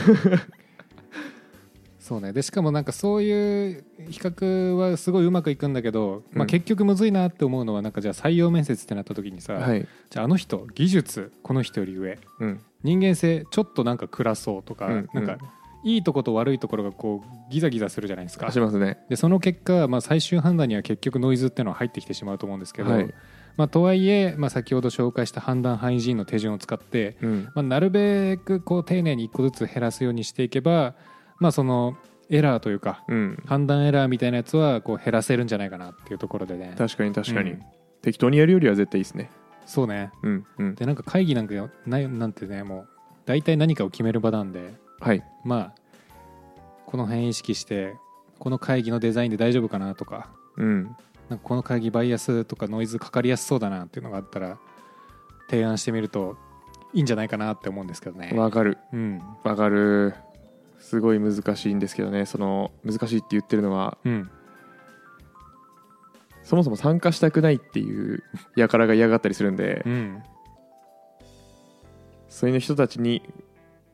[2.08, 2.32] そうね。
[2.32, 6.46] でしかもなんかそういう比較はすごいうまくいくんだけど、まあ、うん。
[6.46, 9.86] 結局むずいなって思うのはなんかじゃあ採用面接ってなった時にさ、はい。
[10.08, 12.18] じゃああの人技術この人より上。
[12.40, 12.60] うん。
[12.82, 15.36] 人間性ちょっとなんか暗そうとか、うんなんか
[15.84, 18.50] いいとこと悪いところがこうギザギザするじゃないですか。
[18.50, 18.98] しますね。
[19.10, 23.14] でその結果、まあ、最終判断には結局ノイズっていうのは入ってきてしまうと思うんですけど、はい。
[23.56, 27.48] まあ、とはいえ、まあ、先ほど紹介した判断範囲人の手順を使って、うん。
[27.54, 30.94] まあ、なるべくこう丁寧に1個ずつ減らすようにしていけば、
[31.40, 31.96] まあ、その
[32.31, 33.42] エラーというかうん。
[33.46, 36.74] 判断エラーみたいなやつはこう減らせるんじゃないかなっていうところでね。
[36.77, 37.62] 確かに確かに、うん。
[38.03, 39.31] 適当にやるよりは絶対いいですね。
[39.66, 40.11] そうね。
[40.22, 40.74] うんうん。
[40.74, 41.55] でなんか会議なんか
[41.87, 42.88] ないなんてねもう
[43.27, 44.74] 大体何かを決める場なんで。
[45.01, 45.22] はい。
[45.44, 45.74] まあ
[46.87, 47.94] この辺意識して
[48.38, 50.31] この会議のデザインで大丈夫かなとか。
[50.57, 50.85] うん。
[51.29, 54.59] なんかこの会議バイアスとかノイズかかりやすそうだなっていうのがあったら
[55.51, 56.37] 提案してみると
[56.94, 58.33] いいんじゃないかなって思うんですけどね。
[58.35, 58.79] わかる。
[58.92, 59.22] うん。
[59.44, 60.14] わかる
[60.78, 62.26] すごい難しいんですけどね。
[62.26, 64.30] その難しいって言ってるのはうん。
[66.42, 68.22] そもそも参加したくないっていう
[68.56, 70.22] 輩が嫌がったりするんで、うん。
[72.28, 73.22] そういう人たちに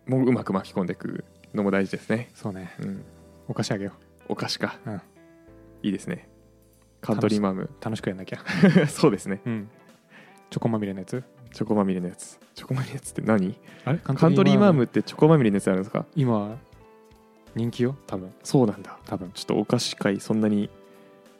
[0.06, 2.74] もううまく巻き込んでいくのも大事ですね、そうね。
[2.80, 3.04] うん、
[3.48, 3.92] お菓子あげよ
[4.28, 4.94] お菓子か、うん。
[5.82, 6.28] いいですね。
[7.00, 8.38] カントリーマームう楽しくやんなきゃ、
[8.88, 9.40] そうですね。
[9.44, 9.68] うん、
[10.50, 11.24] チョコまみれのやつ？
[11.52, 12.38] チョコまみれのやつ。
[12.54, 13.58] チョコまみれのやつって何？
[13.84, 13.98] あれ？
[13.98, 16.06] カカントリーマームってチョコまみれのやつあるんですか？
[16.14, 16.56] 今
[17.54, 18.32] 人気よ多分。
[18.42, 18.98] そうなんだ。
[19.06, 19.30] 多分。
[19.32, 20.68] ちょっとお菓子会そんなに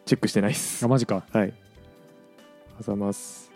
[0.04, 0.84] チェックしてないっす。
[0.84, 1.24] あマジか。
[1.32, 1.52] はい。
[2.78, 3.50] あざます。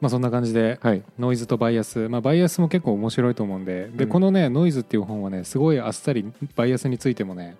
[0.00, 1.02] まあそんな感じではい。
[1.18, 3.88] ノイズとバイアス、まあ、バイアスも結構面白いと思うんで。
[3.94, 4.10] で、うん。
[4.10, 7.56] このねノイズっていう本はねすごいあっさりバイアスについてもね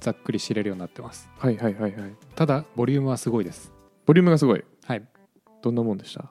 [0.00, 1.28] ざっくり知れるようになってます。
[1.38, 2.12] はいはいはいはい。
[2.34, 3.72] ただボリュームはすごいです。
[4.06, 4.64] ボリュームがすごい。
[4.84, 5.02] はい。
[5.60, 6.30] どんなもんでした？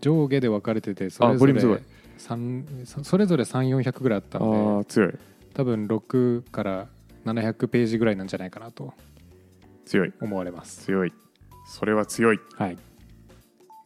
[0.00, 1.82] 上下で分かれててそあれぞれボリューム
[2.18, 4.56] 三それぞれ3400ぐらいあったあんで。
[4.56, 5.14] ー強い
[5.54, 6.88] 多分6から
[7.24, 8.94] 700ページぐらいなんじゃないかなと
[9.84, 10.12] 強い。
[10.20, 10.84] 思われます。
[10.84, 11.12] 強い。
[11.66, 12.40] それは強い。
[12.56, 12.78] はい。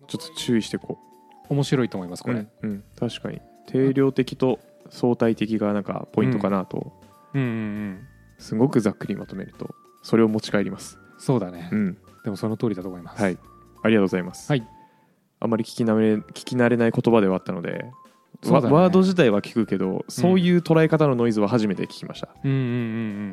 [0.07, 0.99] ちょっと注意してこ
[1.49, 2.85] 面白いと思いますうこれ、うんうん。
[2.99, 3.41] 確かに。
[3.67, 6.93] 定量的と相対的がなんかポイントかなと、
[7.35, 10.99] うん、うんうんすごくざっくりまとめるとそれを持ち帰ります。
[11.19, 11.99] そうだね、うん。
[12.25, 13.23] でもその通りだと思います。
[13.23, 13.39] はい。
[13.83, 14.67] ありがとうございます、はい。
[15.41, 17.85] あまり聞き慣れ聞き慣れない言葉ではあったので
[18.49, 22.69] ワワード自体は聞くけどそういう捉え方のノイズは初めて聞きました、うんうんうんう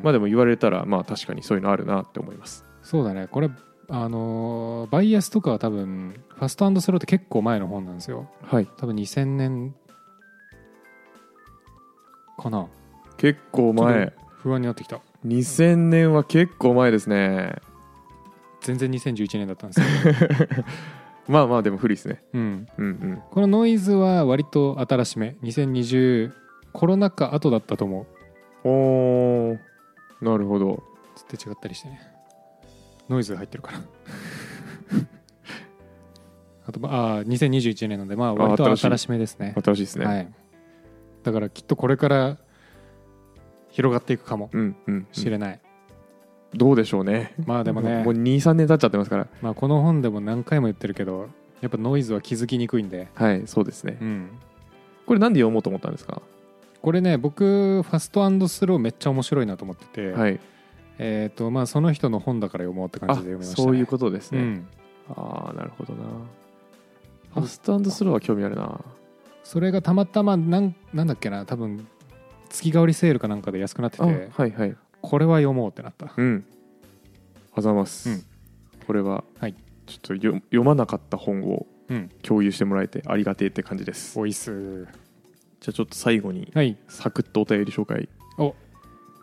[0.02, 2.64] まあでも言われたらまあ確かにそういうのあるなって思います。
[2.82, 3.28] そうだね。
[3.28, 3.50] これ
[3.88, 8.30] あのーバイアスとかは多分ファストスローって結構前の本なんですよ。
[8.42, 8.66] はい。
[8.78, 9.74] 多分2000年
[12.38, 12.68] かな。
[13.16, 14.12] 結構前。
[14.42, 15.00] 不安になってきた。
[15.26, 17.56] 2000年は結構前ですね。
[18.60, 20.64] 全然2011年だったんですけど、
[21.28, 22.22] まあまあでも不利ですね。
[22.32, 23.22] うん、うんうん。
[23.30, 25.36] このノイズは割と新しめ。
[25.42, 26.32] 2020
[26.72, 28.06] コロナ禍後だったと思
[28.64, 28.68] う。
[28.68, 29.58] おー。
[30.20, 30.82] なるほど。
[31.14, 32.00] つって違ったりしてね。
[33.08, 33.80] ノイズが入ってるから。
[36.66, 39.54] あとまああー2021年なんでまあ割と新しめですね。
[39.62, 40.32] 新しいですね、はい、
[41.22, 42.38] だからきっとこれから
[43.68, 45.60] 広がっていくかもうんうん、うん、しれない、
[46.56, 47.34] どうでしょうね。
[47.46, 48.02] まあでもね。
[48.02, 49.26] もう23年経っちゃってますから。
[49.42, 51.28] まあ、この本でも何回も言ってるけど
[51.60, 53.98] やっぱノイズは気づきにくいんで、はいそうですね。
[54.00, 54.28] うん、
[55.06, 56.22] これなんで読もうと思ったんですか？
[56.82, 60.40] これね僕ファストスローめっちゃ面白いなと思ってて、はい。
[60.98, 64.66] えーとまあ、その人の本だから読もうって感あじで読みました、ね、そういうことですね、うん、
[65.08, 66.04] ああなるほどな。
[67.34, 68.80] ファストスローは興味あるな。
[69.42, 71.88] それがたまたまなんなんだっけな多分
[72.48, 76.12] 月替わりセールかなんかで安くなってあてはいはいこれは読もうってなった。
[76.16, 76.44] うん。
[77.54, 78.24] あざます、うん。
[78.86, 79.54] これは、はい。
[79.86, 82.10] ちょっと読読まなかった本をうん。
[82.22, 84.18] 共有してもらえてありがてえって感じです。
[84.18, 84.84] おいっす。
[84.84, 86.76] じゃあちょっと最後にはい。
[86.88, 88.54] サクッとお便り紹介お。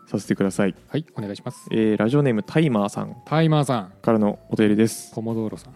[0.06, 1.68] させてください、はいお願いします。
[1.70, 3.92] えーラジオネームタイマーさんタイマーさん。
[4.02, 5.74] からのお便りです、ポモドーロさん。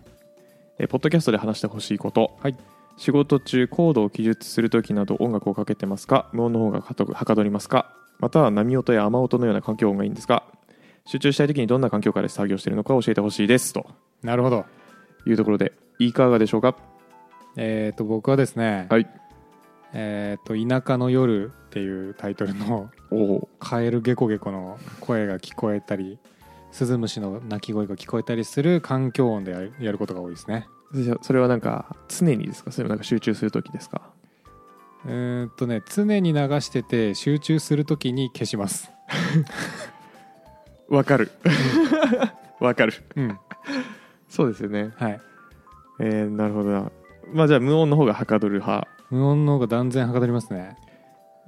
[0.78, 2.56] えーポッドキャストで話してほしいこと、はい。
[2.98, 6.28] 仕事中コードを記述するときなど音楽をかけてますか？
[6.32, 6.80] 無音の方が
[7.14, 7.94] はかどりますか？
[8.18, 10.44] または波音や雨音のような環境音がいいんですか
[11.04, 13.86] 集中したいときにどんな環境下で作業しているのか教えてほしいですと。
[14.22, 14.64] なるほど。
[15.26, 16.76] いうところでいかがでしょうか？
[17.56, 19.08] えっ、と僕はですね、はい。
[19.92, 22.90] えっ、と田舎の夜っていうタイトルの
[23.60, 26.18] カエルゲコゲコの声が聞こえたり
[26.72, 30.66] スズムシの鳴き声が聞こえたりする環境音でやることが多いですね。
[31.22, 32.72] それはなんか常にですか？
[32.72, 34.10] それもなんか集中するときですか？
[35.08, 38.90] えーっとね常に流してて集中するときに消します。
[40.88, 41.30] わかる。
[42.60, 42.92] わかる。
[43.16, 43.38] うん。
[44.28, 44.92] そうですよね。
[44.96, 45.20] はい。
[46.00, 46.90] えー、なるほどな。
[47.32, 48.86] まあじゃあ無音の方がはかどる派。
[49.10, 50.76] 無音の方が断然はかどりますね。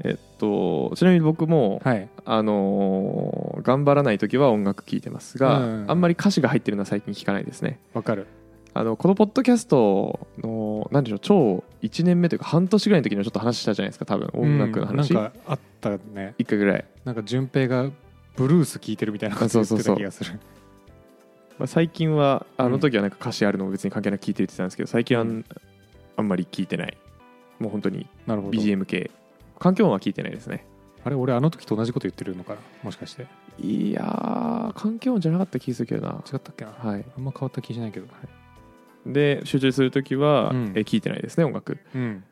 [0.05, 2.09] えっとちなみに僕も、はい。
[2.25, 5.85] あのー頑張らない時は音楽聴いてますが、うん。
[5.89, 7.81] あんまり歌詞が入ってるのは最近聞かないですね。
[7.93, 8.27] わかる。
[8.75, 16.35] あのこのポッドキャストの何でしょう超1年目というか半年ぐらいの時にはちょっと話したじゃないですか多分音楽の話、うんなんかあったね。
[16.39, 17.91] 1回ぐらい、なんか順平が
[18.37, 20.39] ブルース聴いてるみたいなこと言ってた気がする。
[21.59, 25.45] まあ、最近はあの時はなんか歌詞あるのも別に関係なく聞いてるって言ってたんですけど最近はうん。
[26.17, 26.97] あんまり聞いてない。
[27.61, 29.11] もう本当に BGM 系。
[29.59, 30.65] 環境音は聞いてないですね。
[31.05, 32.61] あれ俺あの時と同じこと言ってるのかな？
[32.83, 33.27] もしかして。
[33.61, 36.23] いやー環境音じゃなかった気がするけどな。
[36.27, 36.73] 違ったっけな？
[36.73, 37.05] はい。
[37.17, 38.07] あんま変わった気しないけど
[39.13, 40.73] で集中する時は、うん。
[40.75, 41.79] え聞いてないですね音楽。
[41.95, 42.25] うん。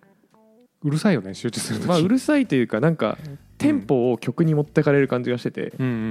[0.83, 1.87] うるさいよね集中する時。
[1.87, 3.19] まあうるさいというかなんか
[3.59, 5.87] テンポを曲に持ってかれる感じがしてて、うん。
[5.87, 6.07] うんうんうん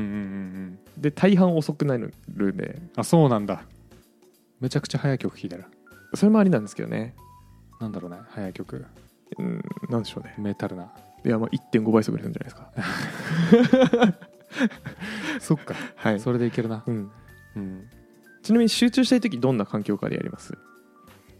[0.98, 2.14] うんで大半遅くなる
[2.54, 2.80] んで。
[2.96, 3.64] あそうなんだ。
[4.60, 5.66] めちゃくちゃ速い曲聴いたら
[6.14, 7.14] それもありなんですけどね。
[7.80, 8.86] なんだろうね速い曲。
[9.38, 10.34] うんなんでしょうね。
[10.38, 10.92] メタルな。
[11.26, 14.20] いやまあ1.5倍速でるんじゃないですか。
[15.40, 15.76] そっか。
[15.96, 16.20] はい。
[16.20, 16.84] それでいけるな。
[16.86, 17.12] うん、
[17.56, 17.90] うん
[18.46, 20.56] ちなみに集中したい時どんな環境下でやります？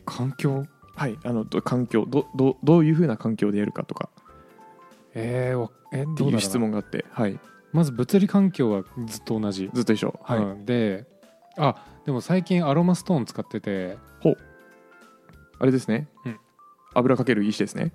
[0.06, 0.66] 環境？
[0.96, 2.06] はいあのど環境。
[2.08, 4.10] どどどういうふうな環境でやるかとか。
[5.14, 7.40] えー、わえっていう質問があってはい。
[7.74, 10.20] まず物理環境はずっと同じ、ずっと一緒。
[10.24, 11.06] はい、うんで
[11.58, 13.98] あでも最近アロマストーン使ってて。
[15.60, 16.40] あれですね、うん。
[16.96, 17.94] 油かける石ですね。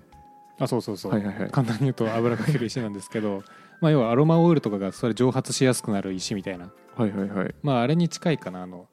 [0.57, 1.49] あそうそうそう、はいはいはい。
[1.51, 3.43] 簡単に言うと油かける石なんですけど。
[3.81, 6.71] まあ要はアロマオイルとかがそれ蒸発しやすくなる石みたいな。
[6.95, 7.55] はいはいはい。
[7.61, 8.87] まああれに近いかなあの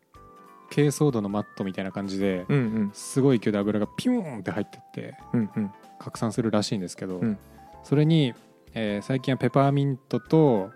[0.70, 2.90] 珪藻土のマットみたいな感じでうんうん。
[2.92, 5.70] すごい勢いで油がピューンって入ってってうんうん。
[5.98, 7.38] 拡散するらしいんですけど、うん。
[7.84, 8.34] それに、
[8.74, 10.70] えー最近はペパーミントと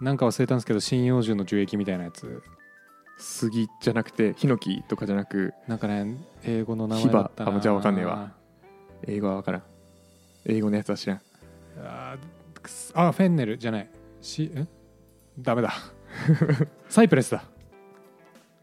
[0.00, 2.42] なんか忘れたんですけど針葉樹の樹液みたいなやつ。
[3.18, 7.56] 杉じゃなくてヒノキとかじゃなくなんかね英語の名前だったな。
[7.56, 8.32] あじゃあわかんねえわ。
[9.06, 9.62] 英語は分からん。
[10.46, 11.20] 英語のやつは知らん。
[11.84, 12.16] あ
[12.94, 13.90] あフェンネルじゃない。
[14.22, 14.66] しん
[15.38, 15.72] ダメだ。
[16.88, 17.44] サイプレスだ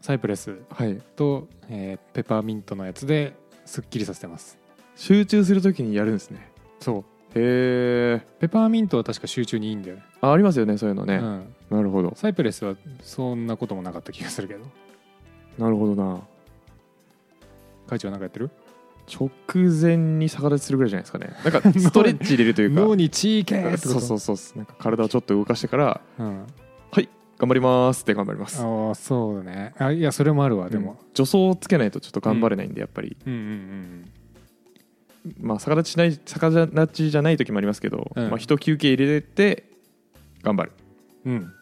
[0.00, 1.00] サイプレスはい。
[1.16, 3.34] と、えーペパーミントのやつで
[3.64, 4.58] すっきりさせてます。
[4.96, 6.50] 集中するときにやるんですね。
[6.80, 7.04] そう。
[7.34, 10.02] へえペパーミントは確か集中にいいんだよね。
[10.20, 12.12] あありますよねそういうのね、うん、なるほど。
[12.16, 14.64] サイプレスはそんなこともなかった気がするけど。
[15.58, 16.20] なるほどな。
[17.86, 18.50] 会長なんかやってる？
[19.10, 19.30] 直
[19.80, 21.32] 前に逆立ちするぐらいじゃないですかね。
[21.44, 22.80] なんかストレッチ入れるというか。
[22.80, 26.46] 脳にチーケーそうそうそうなんか体をちょっと動かしてからうん、
[27.38, 28.60] 頑張りますって頑張ります。
[28.60, 29.74] ああそうだね。
[29.78, 38.28] あいやそれもあるわでも、うん助走をつけないとちょっと頑張れないんでやっぱり、うん、うんうんまあ逆立ちしない逆立ちじゃない時もありますけど、うん。
[38.28, 39.64] まあ一休憩入れて
[40.42, 40.72] 頑張る。
[41.26, 41.32] うん。
[41.32, 41.52] うん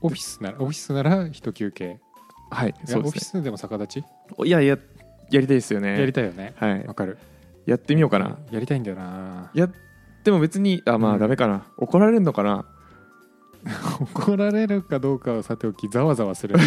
[0.00, 1.98] オフィスならオフィスなら一休憩。
[2.50, 4.08] はいそうですオフィスでも逆立ち、ね
[4.44, 4.76] いやいや
[5.30, 5.98] やりたいですよね。
[5.98, 6.52] やりたいよね。
[6.56, 6.86] はい。
[6.86, 7.16] わかる。
[7.66, 8.36] やってみようかな。
[8.50, 9.50] やりたいんだよな。
[9.54, 9.72] やっ
[10.22, 11.14] ても別にあまうん。
[11.16, 12.66] あダメかな、怒られるのかな
[14.14, 16.56] 怒られるかどうかはさておきざわざわする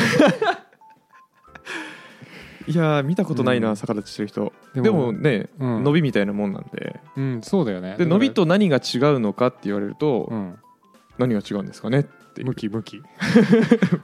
[2.68, 3.76] いやー見たことないな、うん。
[3.76, 4.52] 逆立ちしてる人。
[4.76, 5.84] ででもね、うん。
[5.86, 7.00] 伸びみたいなもんなんで。
[7.16, 7.96] うんそうだよね。
[7.98, 10.56] で伸びと何が違うのかって言われると、うん。
[11.18, 13.02] 何が違うんですかねって向き向き。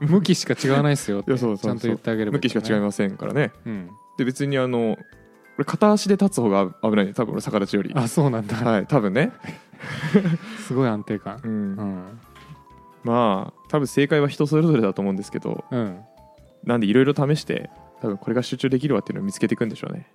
[0.00, 1.72] 向きしか違わないっすよっていやそうそうそう。
[1.72, 3.52] ちゃんと言ってあげれば向きしか違いませんからね。
[3.66, 3.90] うん。
[4.16, 4.96] で別にあの
[5.58, 7.92] 俺片足で立つ方が危ないね多分俺逆立ちより。
[7.94, 9.32] あそうなんだ、はい多分ね。
[10.66, 11.38] すごい安定感。
[11.44, 12.04] うん、うん
[13.04, 16.00] まあ多分正解は人それぞれだと思うんですけどうん。
[16.64, 20.06] なんでいろいろ試して多分これが集中できるわっていうのを見つけていくんでしょうね。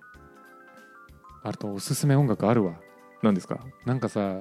[1.42, 2.74] あとおすすめ音楽あるわ。
[3.22, 3.60] 何ですか？
[3.86, 4.40] なんかさ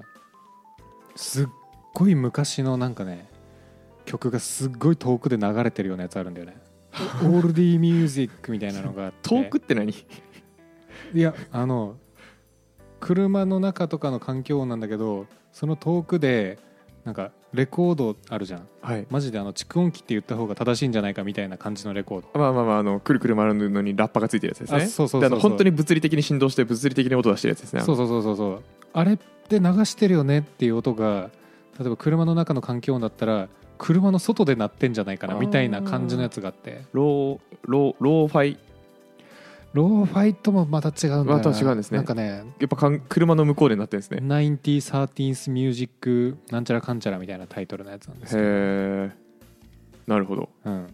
[1.15, 1.47] すっ
[1.93, 3.29] ごい昔のなんかね
[4.05, 6.57] 曲がすっごい遠くで流れてるようなやつあるんだよね。
[7.21, 9.29] オールディーミュージックみたいなのがあって。
[9.29, 9.91] 遠くって何？
[9.91, 11.97] いやあの
[12.99, 16.59] 車の中とかの環境音なんだけどその遠くで
[17.09, 18.67] なんかレコードあるじゃん。
[18.83, 19.07] はい。
[19.09, 22.39] マジであの蓄音機って言った方が正しいんじゃないかみたいな感じのレコード。
[22.39, 24.83] まあまあまああのくるくる回るのにラッパがついてるやつですね。
[24.83, 25.39] あそうそうそうそう。
[25.39, 27.81] 本当に物理的に振動して物理的に音出してるやつですね。
[27.81, 28.63] そうそうそうそうそう。
[28.93, 31.31] あれって流してるよねっていう音が
[31.79, 36.83] 例えば車の中の環境音だったら車の外で鳴ってんじゃないかなみたいな感じのやつがあって。
[36.93, 38.59] ローローローファイ
[39.73, 41.33] ローファイともまた違うんだよな。
[41.35, 41.97] また違うんですね。
[41.97, 44.19] なんかねやっぱかん車の向こうでなってるんですね。
[44.21, 49.11] 9013th ミュージックなんちゃらかんちゃらみたいなタイトルのやつなんですけど、へえ
[50.07, 50.49] なるほど。
[50.65, 50.87] うん、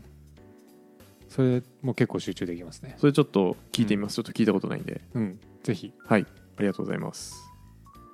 [1.30, 2.96] それも結構集中できますね。
[2.98, 5.02] それちょっと聞いてみます、ちょっと聞いたことないんで。
[5.14, 5.40] うん。
[5.64, 5.94] ぜひ。
[6.06, 6.26] はい。
[6.58, 7.36] ありがとうございます。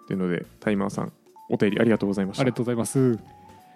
[0.08, 1.14] というのでタイマーさん
[1.50, 2.42] お便りありがとうございました。
[2.42, 3.18] ありがとうございます。
[3.18, 3.28] ちょっ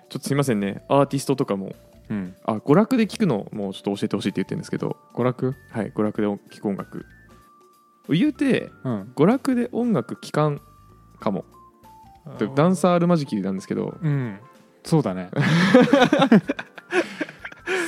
[0.07, 0.83] とすいませんね。
[0.87, 1.75] アーティストとかも
[2.09, 2.35] うん。
[2.45, 4.97] あ娯楽で聞くのもちょっと教えてほしいって言ってるんですけど。
[5.13, 5.55] 娯楽？
[5.71, 7.05] はい娯楽で聴く音楽。
[8.09, 9.11] 言うてうん。
[9.15, 10.61] 娯楽で音楽聴かん
[11.19, 11.45] かも。
[12.39, 13.97] でダンサーあるまじきなんですけど。
[14.01, 14.39] うん。
[14.83, 15.29] そうだね。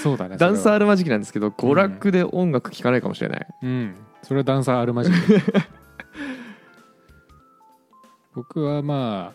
[0.02, 3.96] そうだねダンサーーあるまじきなんですけど娯楽で音楽聴かないかもしれない、うん。
[4.24, 5.16] それはダンサーあるまじき
[8.34, 9.34] 僕はま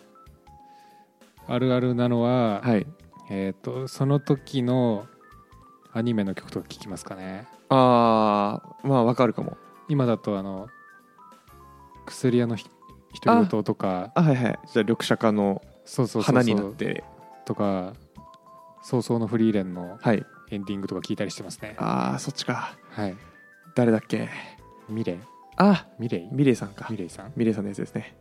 [1.46, 2.86] ああるあるなのは、はい
[3.30, 5.06] えっ、とその時の
[5.92, 7.46] アニメの曲とか聴きますかね？
[7.68, 9.56] あーまあわかるかも。
[9.88, 10.68] 今だとあの
[12.06, 12.66] 薬屋のひ
[13.24, 14.58] 独り言とかあはいはい。
[14.72, 16.34] じゃあ緑茶化のそうそうそうそう。
[16.34, 17.04] 花になって。
[17.44, 17.94] とか
[18.82, 20.24] 早々のフリーレンのはい。
[20.50, 21.76] エンディングとか聞いたりしてますね。
[21.78, 22.76] あーそっちか。
[22.90, 23.16] はい。
[23.74, 24.28] 誰だっけ？
[24.88, 25.18] ミレイ。
[25.56, 26.28] あミレイ？
[26.30, 26.86] ミレイさんか。
[26.90, 27.32] ミレイさん？
[27.36, 28.16] ミレイさんのやつですね。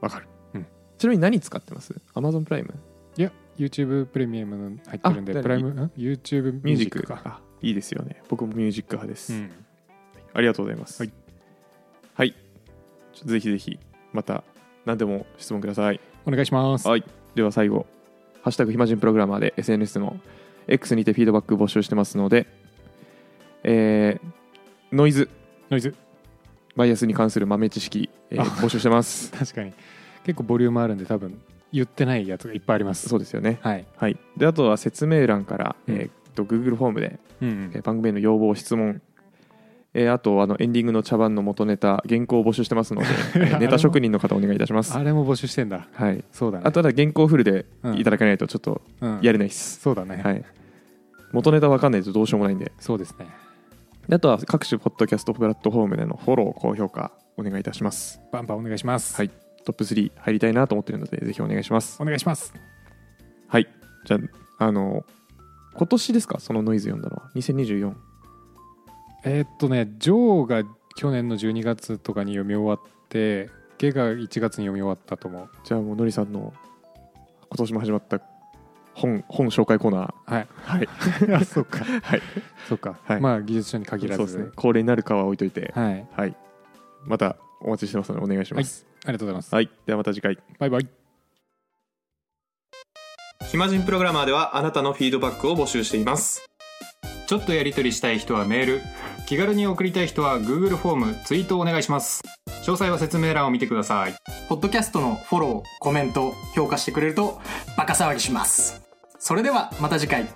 [0.00, 0.66] わかる、うん。
[0.98, 2.74] ちなみに何使ってます？Amazon プライム
[3.16, 7.20] いや YouTube プレミアム入ってるんであプライムん YouTube ミュージックか。
[7.24, 8.22] あいいですよね。
[8.28, 9.50] 僕もミュージック派です、うん。
[10.34, 11.02] ありがとうございます。
[11.02, 11.12] はい、
[12.14, 12.34] はい。
[13.24, 13.78] ぜひぜひ
[14.12, 14.42] また
[14.84, 16.00] 何でも質問ください。
[16.26, 16.88] お願いします。
[16.88, 17.04] はい。
[17.34, 17.86] では最後
[18.42, 20.18] 「ハッシュタグ暇人プログラマー」で SNS の
[20.66, 22.46] X にてフィードバック募集してますので
[23.62, 24.26] えー
[24.94, 25.28] ノイズ。
[25.70, 25.94] ノイズ。
[26.76, 29.30] バイアスに関する豆知識、えーあ募集してます。
[29.36, 29.72] 確かに。
[30.24, 31.40] 結構ボリュームあるんで多分
[31.72, 33.08] 言ってないやつがいっぱいあります。
[33.08, 33.58] そうですよね。
[33.62, 33.86] はい。
[33.96, 34.16] はい。
[34.36, 35.94] であとは説明欄から、うん。
[35.94, 37.70] えーっと Google フォームで、うんうん。
[37.74, 39.00] えー番組への要望質問。
[39.94, 44.96] えーあとあのエンディングの茶番の元ネタ原稿を募集してますので、 えーネタ職人の方お願いいたします。
[44.96, 45.88] あれも募集してんだ。
[45.92, 46.24] はい。
[46.32, 46.64] そうだね。
[46.66, 47.98] あとは原稿フルでうん。
[47.98, 49.18] いただけないとちょっとうん。
[49.22, 50.44] やれないです、そうだね、はい。
[51.32, 52.72] 元ネタわかんないとどうしようもないんで。
[52.78, 53.26] そうですね。
[54.08, 58.20] であとは各種ポッドキャストプラットフォームでのフォロー高評価お願いいたします。
[58.32, 59.16] バンバンお願いします。
[59.16, 62.00] はいトップ3入りたいなと思ってるのでぜひお願いします。
[62.02, 62.52] お願いします。
[63.48, 63.68] はい。
[64.04, 64.18] じゃ
[64.58, 65.04] ああの
[65.74, 66.40] 今年ですか？
[66.40, 67.30] そのノイズ読んだのは。
[67.34, 67.94] 2024
[69.24, 75.48] えーっとね「ジョー」が去年の12月とかに読み終わって「ゲ」が1月に読み終わったと思う。
[75.64, 76.52] じゃあもうのりさんの
[77.48, 78.20] 今年も始まった
[78.94, 80.34] 本本紹介コーナー。
[80.34, 80.48] はい。
[80.64, 80.88] はい。
[81.34, 81.84] あそうか。
[81.84, 82.22] はい。
[82.68, 83.20] そうか、はい。
[83.20, 84.18] まあ技術書に限らず。
[84.18, 84.52] そうですね。
[84.56, 85.72] 恒例になるかは置いといて。
[85.74, 86.06] はい。
[86.14, 86.36] はい。
[87.04, 88.86] またお待ちしてますのでお願いします。
[88.88, 90.38] ありがとうございます、はい、ではまた次回。
[90.58, 90.88] バイバイ。
[93.50, 96.42] 暇人プログラマーではあなたのフィードバックを募集しています。
[97.26, 98.80] ちょっとやり取りしたい人はメール。
[99.26, 101.16] 気軽に送りたい人は Google フォーム。
[101.24, 102.22] ツイートをお願いします。
[102.62, 104.14] 詳細は説明欄を見てください。
[104.48, 107.40] ポッドキャストのフォロー、コメント、評価してくれると
[107.76, 108.82] バカ騒ぎします。
[109.18, 110.28] それではまた次回。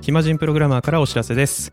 [0.00, 1.72] 暇人プログラマーからお知らせです